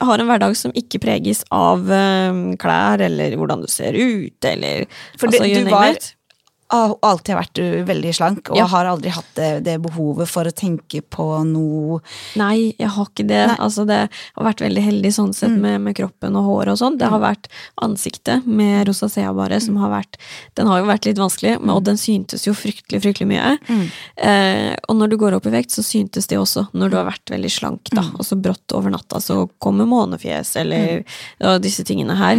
har 0.00 0.18
en 0.22 0.26
hverdag 0.30 0.54
som 0.56 0.72
ikke 0.72 1.00
preges 1.02 1.42
av 1.52 1.90
eh, 1.92 2.38
klær, 2.62 3.02
eller 3.04 3.34
hvordan 3.36 3.60
du 3.60 3.68
ser 3.68 3.92
ut, 3.98 4.44
eller 4.48 4.86
For 5.18 5.28
altså, 5.28 5.44
du- 5.44 5.70
var- 5.70 5.90
it. 5.96 6.14
Har 6.70 6.94
alltid 7.02 7.34
vært 7.36 7.58
uh, 7.60 7.84
veldig 7.88 8.12
slank, 8.14 8.50
og 8.50 8.56
Ja. 8.60 8.66
har 8.70 8.86
aldri 8.86 9.10
hatt 9.10 9.30
det, 9.34 9.64
det 9.66 9.76
behovet 9.82 10.28
for 10.28 10.44
å 10.44 10.52
tenke 10.54 11.00
på 11.02 11.26
noe 11.44 12.00
Nei, 12.36 12.74
jeg 12.78 12.88
har 12.94 13.06
ikke 13.06 13.26
det. 13.26 13.40
Mm. 13.50 13.56
Altså, 13.64 13.84
det 13.86 13.98
har 14.36 14.44
vært 14.46 14.60
veldig 14.62 14.82
heldig 14.84 15.10
sånn 15.12 15.32
sett 15.34 15.50
med, 15.58 15.80
med 15.80 15.96
kroppen 15.98 16.36
og 16.38 16.44
håret 16.46 16.72
og 16.74 16.78
sånn. 16.78 16.98
Det 17.00 17.08
har 17.10 17.20
vært 17.20 17.48
ansiktet 17.82 18.46
med 18.46 18.86
rosacea 18.88 19.32
bare 19.34 19.60
som 19.60 19.74
Mm. 19.74 19.80
har 19.82 19.90
vært 19.90 20.16
Den 20.56 20.66
har 20.66 20.80
jo 20.80 20.86
vært 20.86 21.06
litt 21.06 21.18
vanskelig, 21.18 21.60
men, 21.60 21.70
og 21.74 21.84
den 21.84 21.96
syntes 21.96 22.44
jo 22.46 22.52
fryktelig, 22.52 23.00
fryktelig 23.02 23.28
mye. 23.30 23.58
Mm. 23.68 23.84
Eh, 24.16 24.76
og 24.88 24.96
når 24.96 25.10
du 25.10 25.16
går 25.16 25.34
opp 25.36 25.46
i 25.46 25.50
vekt, 25.54 25.70
så 25.70 25.82
syntes 25.82 26.26
det 26.26 26.38
også 26.38 26.68
når 26.74 26.90
du 26.90 26.96
har 26.96 27.06
vært 27.10 27.30
veldig 27.30 27.50
slank, 27.50 27.90
da. 27.92 28.02
Mm. 28.02 28.14
Og 28.18 28.24
så 28.26 28.36
brått 28.40 28.74
over 28.76 28.90
natta 28.90 29.20
så 29.20 29.48
kommer 29.58 29.86
månefjes 29.86 30.56
eller 30.60 31.04
disse 31.60 31.84
tingene 31.86 32.16
her. 32.18 32.36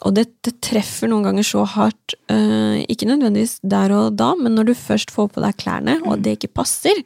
Mm. 0.00 0.06
Og 0.08 0.14
det, 0.16 0.26
det 0.46 0.54
treffer 0.64 1.10
noen 1.10 1.26
ganger 1.28 1.46
så 1.46 1.66
hardt, 1.68 2.14
uh, 2.32 2.80
ikke 2.88 3.08
nødvendigvis 3.10 3.58
der 3.60 3.92
og 3.92 4.16
da, 4.16 4.32
men 4.38 4.56
når 4.56 4.70
du 4.70 4.74
først 4.78 5.12
får 5.12 5.28
på 5.34 5.44
deg 5.44 5.58
klærne, 5.60 5.98
og 6.08 6.24
det 6.24 6.38
ikke 6.38 6.54
passer, 6.62 7.02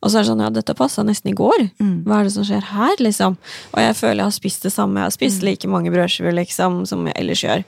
og 0.00 0.08
så 0.08 0.16
er 0.16 0.22
det 0.22 0.30
sånn, 0.30 0.44
ja, 0.44 0.50
dette 0.54 0.76
passa 0.78 1.04
nesten 1.04 1.34
i 1.34 1.36
går, 1.36 1.66
hva 2.06 2.20
er 2.20 2.28
det 2.28 2.32
som 2.32 2.46
skjer 2.48 2.70
her, 2.72 2.94
liksom? 3.04 3.36
Og 3.74 3.82
jeg 3.84 3.98
føler 3.98 4.22
jeg 4.22 4.30
har 4.30 4.38
spist 4.38 4.64
det 4.64 4.72
samme, 4.72 5.02
jeg 5.02 5.10
har 5.10 5.16
spist 5.18 5.44
like 5.44 5.68
mange 5.68 5.92
brødskiver, 5.92 6.32
liksom, 6.40 6.86
som 6.88 7.04
jeg 7.10 7.18
ellers 7.20 7.44
gjør. 7.44 7.66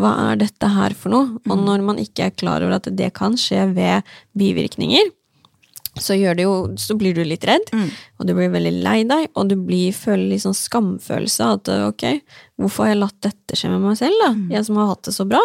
Hva 0.00 0.10
er 0.28 0.40
dette 0.42 0.70
her 0.74 0.94
for 0.98 1.14
noe? 1.14 1.38
Og 1.46 1.60
når 1.60 1.84
man 1.86 2.00
ikke 2.02 2.26
er 2.26 2.34
klar 2.34 2.64
over 2.66 2.80
at 2.80 2.88
det 2.90 3.12
kan 3.14 3.38
skje 3.38 3.68
ved 3.76 4.16
bivirkninger, 4.34 5.12
så, 6.00 6.14
jo, 6.18 6.52
så 6.80 6.96
blir 6.98 7.14
du 7.14 7.22
litt 7.24 7.44
redd, 7.46 7.68
og 8.18 8.26
du 8.26 8.34
blir 8.34 8.50
veldig 8.50 8.72
lei 8.82 9.04
deg, 9.04 9.28
og 9.34 9.48
du 9.50 9.56
blir, 9.56 9.92
føler 9.94 10.28
litt 10.32 10.42
sånn 10.42 10.56
skamfølelse. 10.56 11.50
At 11.58 11.68
ok, 11.90 12.06
hvorfor 12.58 12.84
har 12.86 12.94
jeg 12.94 13.02
latt 13.02 13.20
dette 13.22 13.56
skje 13.58 13.70
med 13.70 13.84
meg 13.86 13.96
selv, 14.00 14.14
da? 14.24 14.32
Jeg 14.56 14.64
som 14.66 14.76
har 14.80 14.90
hatt 14.94 15.04
det 15.06 15.14
så 15.14 15.24
bra. 15.28 15.40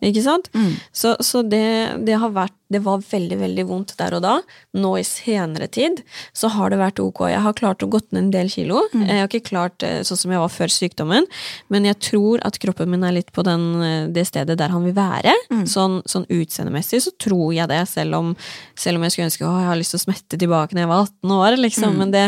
Ikke 0.00 0.22
sant? 0.24 0.48
Så, 0.96 1.14
så 1.20 1.42
det, 1.44 1.98
det 2.06 2.16
har 2.22 2.32
vært 2.32 2.54
Det 2.70 2.78
var 2.84 3.02
veldig, 3.02 3.36
veldig 3.40 3.64
vondt 3.66 3.96
der 3.98 4.14
og 4.14 4.22
da. 4.22 4.36
Nå 4.78 4.92
i 4.96 5.02
senere 5.04 5.66
tid 5.66 6.00
så 6.32 6.48
har 6.54 6.70
det 6.70 6.78
vært 6.78 7.00
ok. 7.02 7.24
Jeg 7.32 7.42
har 7.42 7.56
klart 7.58 7.82
å 7.82 7.88
gått 7.90 8.12
ned 8.14 8.20
en 8.22 8.30
del 8.30 8.48
kilo. 8.52 8.84
Jeg 8.94 9.18
har 9.18 9.26
ikke 9.26 9.48
klart 9.50 9.82
sånn 10.06 10.20
som 10.20 10.30
jeg 10.30 10.38
var 10.38 10.52
før 10.54 10.70
sykdommen, 10.70 11.26
men 11.68 11.88
jeg 11.88 11.98
tror 11.98 12.40
at 12.46 12.60
kroppen 12.62 12.92
min 12.92 13.02
er 13.04 13.16
litt 13.16 13.32
på 13.34 13.42
den, 13.42 13.82
eh, 13.82 14.06
det 14.14 14.24
stedet 14.28 14.56
der 14.60 14.70
han 14.70 14.86
vil 14.86 14.94
være. 14.94 15.34
Sånn, 15.66 15.98
sånn 16.06 16.28
utseendemessig 16.30 17.02
så 17.02 17.10
tror 17.18 17.50
jeg 17.58 17.66
det, 17.68 17.82
selv 17.90 18.14
om, 18.20 18.32
selv 18.78 19.00
om 19.00 19.02
jeg 19.08 19.16
skulle 19.16 19.28
ønske 19.32 19.48
å 19.50 19.58
jeg 19.60 19.68
har 19.72 19.80
lyst 19.82 19.96
til 19.96 20.00
å 20.00 20.06
smette 20.06 20.38
tilbake 20.38 20.74
når 20.76 20.84
jeg 20.86 20.92
var 20.94 21.06
18 21.08 21.36
år, 21.40 21.58
liksom. 21.66 21.98
Men 21.98 22.14
det, 22.14 22.26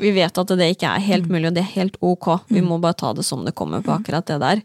vi 0.00 0.12
vet 0.16 0.38
at 0.40 0.52
det 0.58 0.70
ikke 0.74 0.90
er 0.90 1.06
helt 1.06 1.30
mulig, 1.30 1.48
og 1.48 1.56
det 1.56 1.64
er 1.64 1.74
helt 1.76 1.98
ok. 2.04 2.28
Vi 2.50 2.62
må 2.64 2.78
bare 2.82 2.98
ta 3.00 3.12
det 3.16 3.24
som 3.26 3.44
det 3.46 3.54
kommer 3.58 3.84
på 3.84 3.94
akkurat 3.94 4.26
det 4.30 4.38
der. 4.42 4.62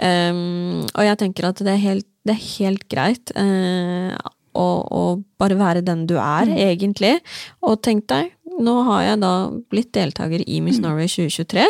Um, 0.00 0.84
og 0.94 1.02
jeg 1.06 1.20
tenker 1.20 1.50
at 1.50 1.62
det 1.64 1.74
er 1.74 1.82
helt, 1.82 2.08
det 2.28 2.36
er 2.36 2.46
helt 2.58 2.86
greit 2.92 3.32
uh, 3.36 4.14
å, 4.56 4.68
å 4.84 5.02
bare 5.40 5.58
være 5.60 5.84
den 5.86 6.06
du 6.10 6.16
er, 6.20 6.50
egentlig. 6.54 7.18
Og 7.64 7.80
tenk 7.84 8.08
deg, 8.12 8.32
nå 8.60 8.76
har 8.88 9.04
jeg 9.08 9.20
da 9.22 9.34
blitt 9.72 9.92
deltaker 9.96 10.44
i 10.46 10.62
Miss 10.64 10.80
Norway 10.82 11.08
2023 11.10 11.68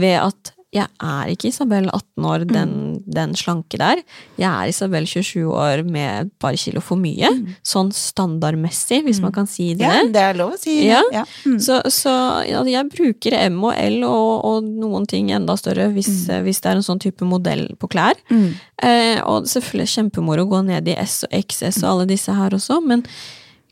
ved 0.00 0.16
at 0.20 0.54
jeg 0.70 0.86
er 1.02 1.30
ikke 1.32 1.48
Isabel 1.48 1.88
18 1.90 2.26
år, 2.30 2.44
den, 2.46 2.72
den 3.10 3.32
slanke 3.34 3.78
der. 3.80 3.98
Jeg 4.38 4.46
er 4.46 4.70
Isabel 4.70 5.06
27 5.08 5.48
år 5.50 5.82
med 5.82 6.28
et 6.28 6.30
par 6.38 6.54
kilo 6.54 6.82
for 6.84 7.00
mye. 7.00 7.26
Sånn 7.66 7.90
standardmessig, 7.94 9.00
hvis 9.06 9.18
man 9.22 9.34
kan 9.34 9.50
si 9.50 9.72
det. 9.74 9.88
Ja, 9.88 10.04
det 10.06 10.22
er 10.22 10.38
lov 10.38 10.54
å 10.54 10.60
si. 10.60 10.76
Ja. 10.86 11.00
Ja. 11.10 11.24
Mm. 11.42 11.56
Så, 11.64 11.80
så 11.90 12.12
ja, 12.46 12.62
jeg 12.70 12.86
bruker 12.92 13.34
M 13.48 13.58
og 13.66 13.74
L 13.74 14.04
og, 14.06 14.46
og 14.46 14.68
noen 14.84 15.08
ting 15.10 15.32
enda 15.34 15.58
større 15.58 15.88
hvis, 15.96 16.12
eh, 16.30 16.44
hvis 16.46 16.62
det 16.62 16.70
er 16.70 16.78
en 16.78 16.86
sånn 16.86 17.02
type 17.02 17.26
modell 17.26 17.66
på 17.80 17.90
klær. 17.90 18.22
Mm. 18.30 18.46
Eh, 18.86 19.18
og 19.26 19.50
selvfølgelig 19.50 19.94
kjempemoro 19.96 20.46
å 20.46 20.52
gå 20.54 20.62
ned 20.70 20.86
i 20.86 20.96
S 21.02 21.24
og 21.26 21.34
XS 21.40 21.82
og 21.82 21.90
alle 21.96 22.08
disse 22.14 22.36
her 22.36 22.54
også, 22.54 22.78
men 22.86 23.02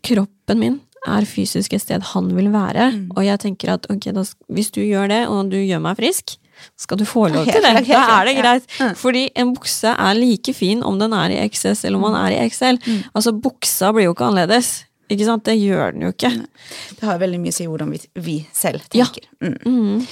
kroppen 0.02 0.62
min 0.64 0.82
er 1.06 1.30
fysisk 1.30 1.78
et 1.78 1.86
sted 1.86 2.02
han 2.10 2.34
vil 2.34 2.50
være. 2.50 2.90
Mm. 2.90 3.00
Og 3.14 3.22
jeg 3.22 3.44
tenker 3.46 3.76
at 3.76 3.86
ok, 3.86 4.10
da, 4.18 4.26
hvis 4.50 4.74
du 4.74 4.82
gjør 4.82 5.10
det, 5.14 5.22
og 5.30 5.54
du 5.54 5.60
gjør 5.60 5.86
meg 5.86 5.98
frisk, 6.02 6.40
skal 6.76 6.98
du 7.00 7.04
få 7.08 7.26
lov 7.32 7.46
til 7.48 7.62
det. 7.64 7.86
Da 7.88 8.02
er 8.20 8.28
det 8.28 8.36
greit. 8.38 8.66
Mm. 8.80 8.94
Fordi 8.98 9.24
en 9.38 9.54
bukse 9.56 9.92
er 9.94 10.18
like 10.18 10.54
fin 10.56 10.82
om 10.86 10.98
den 11.00 11.12
er 11.16 11.34
i 11.36 11.40
XS 11.48 11.84
eller 11.88 11.98
om 12.00 12.08
den 12.10 12.18
er 12.20 12.36
i 12.36 12.48
XL. 12.50 12.80
Mm. 12.84 13.02
Altså, 13.14 13.32
buksa 13.32 13.92
blir 13.96 14.08
jo 14.08 14.14
ikke 14.16 14.28
annerledes. 14.30 14.72
Ikke 15.08 15.24
sant? 15.24 15.44
Det 15.48 15.54
gjør 15.56 15.94
den 15.96 16.02
jo 16.04 16.10
ikke. 16.12 16.32
Det 16.98 17.06
har 17.08 17.20
veldig 17.22 17.38
mye 17.40 17.54
å 17.54 17.56
si 17.56 17.64
hvordan 17.68 17.94
vi, 17.94 18.02
vi 18.20 18.34
selv 18.52 18.82
Ja. 18.92 19.06
tenker. 19.08 19.30
Mm. 19.64 20.02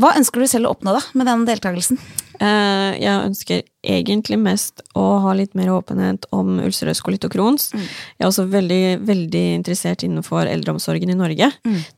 Hva 0.00 0.12
ønsker 0.16 0.40
du 0.42 0.46
selv 0.50 0.68
å 0.68 0.74
oppnå 0.76 0.92
da, 0.94 1.00
med 1.18 1.26
den 1.26 1.44
deltakelsen? 1.48 1.98
Eh, 2.40 2.90
jeg 3.02 3.14
ønsker 3.26 3.62
egentlig 3.82 4.36
mest 4.38 4.82
å 4.98 5.04
ha 5.24 5.32
litt 5.32 5.54
mer 5.56 5.70
åpenhet 5.72 6.26
om 6.36 6.58
ulcerøs 6.60 7.00
kolitt 7.00 7.24
og 7.24 7.32
Crohns. 7.32 7.70
Jeg 8.18 8.20
er 8.20 8.28
også 8.28 8.44
veldig, 8.52 9.00
veldig 9.08 9.44
interessert 9.56 10.04
innenfor 10.04 10.46
eldreomsorgen 10.50 11.10
i 11.10 11.16
Norge. 11.16 11.48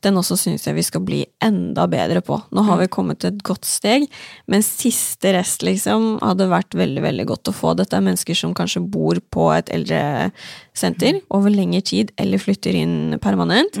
Den 0.01 0.15
også 0.21 0.37
syns 0.39 0.65
jeg 0.67 0.75
vi 0.77 0.85
skal 0.87 1.01
bli 1.03 1.25
enda 1.43 1.87
bedre 1.91 2.21
på. 2.23 2.39
Nå 2.55 2.63
har 2.69 2.79
vi 2.79 2.87
kommet 2.87 3.19
til 3.19 3.33
et 3.33 3.43
godt 3.43 3.65
steg, 3.67 4.07
men 4.47 4.63
siste 4.63 5.33
rest 5.35 5.61
liksom 5.67 6.19
hadde 6.21 6.47
vært 6.51 6.73
veldig, 6.73 7.03
veldig 7.03 7.25
godt 7.33 7.51
å 7.51 7.55
få. 7.57 7.75
Dette 7.75 7.97
er 7.99 8.05
mennesker 8.07 8.35
som 8.35 8.53
kanskje 8.55 8.79
bor 8.87 9.19
på 9.33 9.51
et 9.57 9.69
eldresenter 9.75 11.19
over 11.29 11.49
lengre 11.51 11.81
tid, 11.81 12.11
eller 12.17 12.39
flytter 12.39 12.73
inn 12.79 13.19
permanent. 13.19 13.75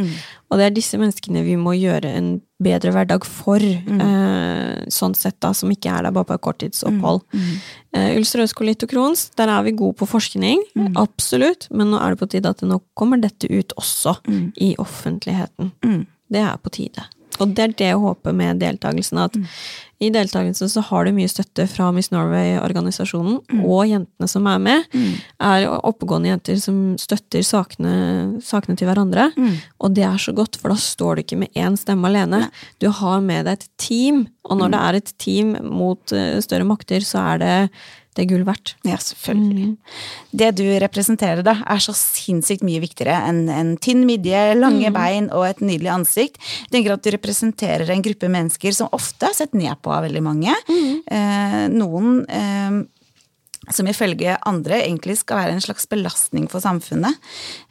Og 0.51 0.59
det 0.59 0.65
er 0.67 0.73
disse 0.75 0.99
menneskene 1.01 1.41
vi 1.47 1.55
må 1.57 1.71
gjøre 1.73 2.11
en 2.13 2.41
bedre 2.63 2.91
hverdag 2.93 3.25
for, 3.25 3.57
eh, 3.59 4.85
sånn 4.87 5.15
sett 5.15 5.39
da, 5.41 5.51
som 5.51 5.69
ikke 5.73 5.89
er 5.89 6.03
der 6.03 6.11
bare 6.11 6.25
på 6.29 6.35
et 6.35 6.41
korttidsopphold. 6.45 7.21
Eh, 7.93 8.15
ulcerøs 8.17 8.55
kolitt 8.57 8.81
og 8.85 8.89
Crohns, 8.89 9.27
der 9.37 9.51
er 9.53 9.65
vi 9.67 9.75
gode 9.77 9.93
på 9.99 10.07
forskning, 10.09 10.63
absolutt, 10.97 11.67
men 11.69 11.91
nå 11.93 11.99
er 12.01 12.15
det 12.15 12.19
på 12.23 12.29
tide 12.31 12.49
at 12.49 12.63
nå 12.65 12.79
kommer 12.97 13.21
dette 13.21 13.45
ut 13.51 13.75
også 13.77 14.15
i 14.57 14.73
offentligheten. 14.81 15.73
Det 16.33 16.41
er 16.41 16.57
på 16.57 16.73
tide. 16.73 17.05
Og 17.41 17.53
det 17.53 17.63
er 17.63 17.71
det 17.77 17.87
jeg 17.91 18.01
håper 18.01 18.33
med 18.33 18.59
deltakelsen, 18.61 19.17
at 19.17 19.37
i 20.03 20.09
deltakelsen 20.13 20.69
så 20.71 20.81
har 20.89 21.05
du 21.07 21.13
mye 21.15 21.29
støtte 21.31 21.63
fra 21.71 21.87
Miss 21.95 22.11
Norway-organisasjonen, 22.11 23.39
og 23.63 23.87
jentene 23.87 24.27
som 24.29 24.47
er 24.51 24.59
med, 24.59 24.83
er 25.39 25.67
oppegående 25.79 26.31
jenter 26.33 26.59
som 26.61 26.81
støtter 26.99 27.45
sakene, 27.47 27.95
sakene 28.43 28.75
til 28.79 28.89
hverandre. 28.89 29.29
Og 29.79 29.95
det 29.95 30.03
er 30.07 30.19
så 30.19 30.35
godt, 30.35 30.59
for 30.59 30.73
da 30.73 30.77
står 30.79 31.15
du 31.15 31.23
ikke 31.23 31.39
med 31.45 31.55
én 31.55 31.77
stemme 31.79 32.11
alene. 32.11 32.45
Du 32.83 32.89
har 32.89 33.23
med 33.23 33.45
deg 33.47 33.59
et 33.61 33.67
team, 33.79 34.25
og 34.43 34.59
når 34.59 34.73
det 34.75 34.79
er 34.83 34.99
et 34.99 35.13
team 35.23 35.55
mot 35.71 36.11
eh, 36.11 36.39
større 36.43 36.67
makter, 36.67 36.99
så 37.07 37.23
er 37.33 37.43
det, 37.43 37.55
det 38.17 38.27
gull 38.29 38.43
verdt. 38.47 38.75
Ja, 38.87 38.97
selvfølgelig. 39.01 39.73
Det 40.31 40.49
du 40.59 40.63
representerer 40.83 41.43
da, 41.45 41.55
er 41.69 41.81
så 41.83 41.95
sinnssykt 41.97 42.65
mye 42.65 42.81
viktigere 42.83 43.17
enn 43.29 43.45
en 43.51 43.73
tynn 43.81 44.05
midje, 44.07 44.41
lange 44.57 44.91
bein 44.95 45.29
og 45.33 45.47
et 45.47 45.63
nydelig 45.63 45.91
ansikt. 45.93 46.39
Jeg 46.65 46.73
tenker 46.75 46.95
at 46.95 47.03
du 47.05 47.11
representerer 47.15 47.93
en 47.93 48.05
gruppe 48.05 48.29
mennesker 48.31 48.75
som 48.75 48.91
ofte 48.95 49.29
er 49.29 49.37
sett 49.37 49.57
ned 49.57 49.73
på 49.83 49.93
av 49.93 50.05
veldig 50.07 50.23
mange. 50.25 50.55
Eh, 50.69 51.59
noen 51.73 52.23
eh, 52.29 52.79
som 53.71 53.87
ifølge 53.87 54.35
andre 54.49 54.81
egentlig 54.83 55.17
skal 55.21 55.37
være 55.39 55.53
en 55.55 55.61
slags 55.63 55.85
belastning 55.87 56.49
for 56.51 56.59
samfunnet. 56.63 57.15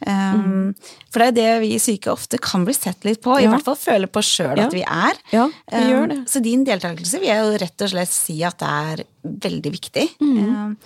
Um, 0.07 0.74
For 1.12 1.20
det 1.20 1.28
er 1.28 1.37
det 1.37 1.50
vi 1.66 1.78
syke 1.83 2.12
ofte 2.12 2.38
kan 2.40 2.64
bli 2.64 2.72
sett 2.74 3.05
litt 3.05 3.20
på, 3.22 3.35
i 3.40 3.46
hvert 3.50 3.64
fall 3.66 3.76
føle 3.76 4.09
på 4.09 4.22
sjøl 4.24 4.57
Ja. 4.57 4.66
at 4.66 4.72
vi 4.72 4.83
er. 4.83 5.18
Ja, 5.33 5.48
vi 5.70 5.83
gjør 5.90 6.09
det. 6.09 6.18
Um, 6.22 6.26
Så 6.26 6.40
din 6.42 6.64
deltakelse 6.64 7.20
vil 7.20 7.28
jeg 7.28 7.44
jo 7.44 7.59
rett 7.66 7.83
og 7.85 7.92
slett 7.92 8.09
si 8.14 8.42
at 8.42 8.59
det 8.59 8.68
er 8.68 9.05
veldig 9.22 9.72
viktig. 9.72 10.09
Um, 10.20 10.78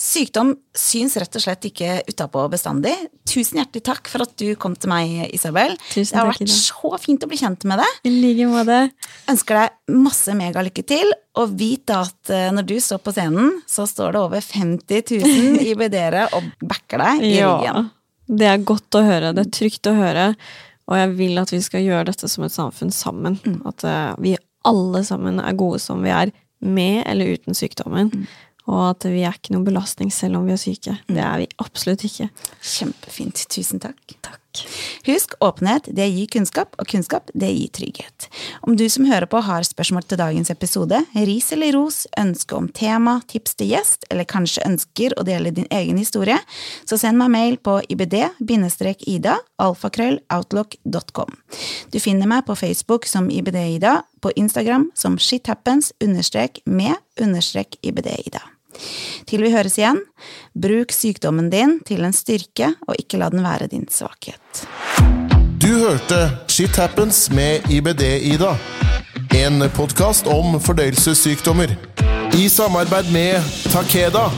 Sykdom 0.00 0.54
syns 0.72 1.12
rett 1.20 1.34
og 1.36 1.42
slett 1.44 1.66
ikke 1.68 1.98
utapå 2.08 2.46
bestandig. 2.48 2.94
Tusen 3.28 3.58
hjertelig 3.60 3.82
takk 3.84 4.08
for 4.08 4.24
at 4.24 4.32
du 4.40 4.54
kom 4.56 4.72
til 4.72 4.88
meg, 4.88 5.26
Isabel. 5.36 5.74
Tusen 5.90 6.14
det 6.14 6.20
har 6.22 6.30
vært 6.30 6.52
så 6.54 6.92
fint 7.02 7.26
å 7.26 7.28
bli 7.28 7.36
kjent 7.36 7.66
med 7.68 7.82
deg. 7.82 7.98
I 8.08 8.14
like 8.14 8.46
måte. 8.48 8.78
Ønsker 9.28 9.60
deg 9.60 9.98
masse 10.00 10.38
megalykke 10.38 10.86
til, 10.88 11.12
og 11.36 11.52
vit 11.60 11.84
da 11.90 12.00
at 12.06 12.32
eh, 12.32 12.48
når 12.56 12.70
du 12.72 12.74
står 12.80 13.04
på 13.04 13.12
scenen, 13.12 13.60
så 13.68 13.84
står 13.90 14.16
det 14.16 14.24
over 14.24 14.48
50 14.48 15.04
000 15.20 15.62
i 15.68 15.76
Bedere 15.76 16.26
og 16.32 16.48
backer 16.64 17.04
deg 17.04 17.28
i 17.28 17.36
ryggen. 17.44 17.92
Det 18.40 18.48
er 18.48 18.68
godt 18.72 18.96
å 18.96 19.04
høre. 19.04 19.34
Det 19.36 19.44
er 19.44 19.54
trygt 19.60 19.90
å 19.90 19.96
høre. 20.00 20.30
Og 20.88 20.96
jeg 20.96 21.16
vil 21.20 21.44
at 21.44 21.52
vi 21.52 21.60
skal 21.60 21.84
gjøre 21.84 22.08
dette 22.08 22.30
som 22.30 22.48
et 22.48 22.56
samfunn 22.56 22.94
sammen. 22.94 23.36
Mm. 23.44 23.60
At 23.68 23.84
eh, 23.84 24.12
vi 24.24 24.38
alle 24.64 25.04
sammen 25.04 25.44
er 25.44 25.60
gode 25.60 25.84
som 25.84 26.00
vi 26.00 26.14
er, 26.14 26.32
med 26.60 27.06
eller 27.08 27.36
uten 27.36 27.56
sykdommen. 27.56 28.10
Mm. 28.12 28.24
Og 28.70 28.82
at 28.92 29.08
vi 29.10 29.24
er 29.26 29.34
ikke 29.34 29.56
noen 29.56 29.66
belastning 29.66 30.12
selv 30.14 30.40
om 30.40 30.46
vi 30.46 30.54
er 30.54 30.62
syke. 30.62 30.98
Det 31.10 31.24
er 31.24 31.42
vi 31.42 31.50
absolutt 31.62 32.06
ikke. 32.06 32.30
Kjempefint. 32.62 33.48
Tusen 33.50 33.82
takk. 33.82 33.98
Takk. 34.22 34.40
Husk, 35.06 35.34
åpenhet 35.40 35.86
det 35.94 36.08
gir 36.10 36.26
kunnskap, 36.26 36.74
og 36.78 36.88
kunnskap 36.90 37.30
det 37.38 37.50
gir 37.54 37.70
trygghet. 37.74 38.26
Om 38.66 38.76
du 38.76 38.88
som 38.90 39.06
hører 39.06 39.28
på 39.30 39.40
har 39.46 39.62
spørsmål 39.66 40.02
til 40.10 40.18
dagens 40.18 40.50
episode, 40.50 40.98
ris 41.14 41.52
eller 41.54 41.72
ros, 41.76 42.02
ønske 42.18 42.56
om 42.58 42.68
tema, 42.74 43.20
tips 43.30 43.54
til 43.54 43.70
gjest, 43.74 44.08
eller 44.10 44.28
kanskje 44.28 44.66
ønsker 44.66 45.14
å 45.16 45.26
dele 45.26 45.54
din 45.54 45.70
egen 45.70 46.00
historie, 46.00 46.38
så 46.84 46.98
send 46.98 47.20
meg 47.20 47.30
mail 47.30 47.58
på 47.62 47.78
ibd-ida 47.94 49.38
alfakrølloutlook.com. 49.60 51.36
Du 51.94 52.00
finner 52.02 52.30
meg 52.30 52.46
på 52.46 52.58
Facebook 52.58 53.06
som 53.06 53.30
ibd-ida, 53.30 54.00
på 54.20 54.34
Instagram 54.36 54.90
som 54.98 55.16
shithappens 55.16 55.94
Til 59.28 59.44
vi 59.44 59.52
høres 59.54 59.78
igjen, 59.78 60.00
bruk 60.54 60.94
sykdommen 60.94 61.50
din 61.52 61.78
til 61.86 62.04
en 62.06 62.16
styrke, 62.16 62.72
og 62.88 62.98
ikke 62.98 63.20
la 63.20 63.30
den 63.32 63.44
være 63.44 63.70
din 63.70 63.86
svakhet. 63.90 64.64
Du 65.60 65.68
hørte 65.68 66.20
Shit 66.48 66.76
Happens 66.80 67.28
med 67.30 67.68
IBD-Ida. 67.70 68.54
En 69.36 69.62
podkast 69.76 70.26
om 70.26 70.56
fordøyelsessykdommer. 70.60 71.76
I 72.34 72.48
samarbeid 72.48 73.12
med 73.12 73.42
Takeda. 73.70 74.30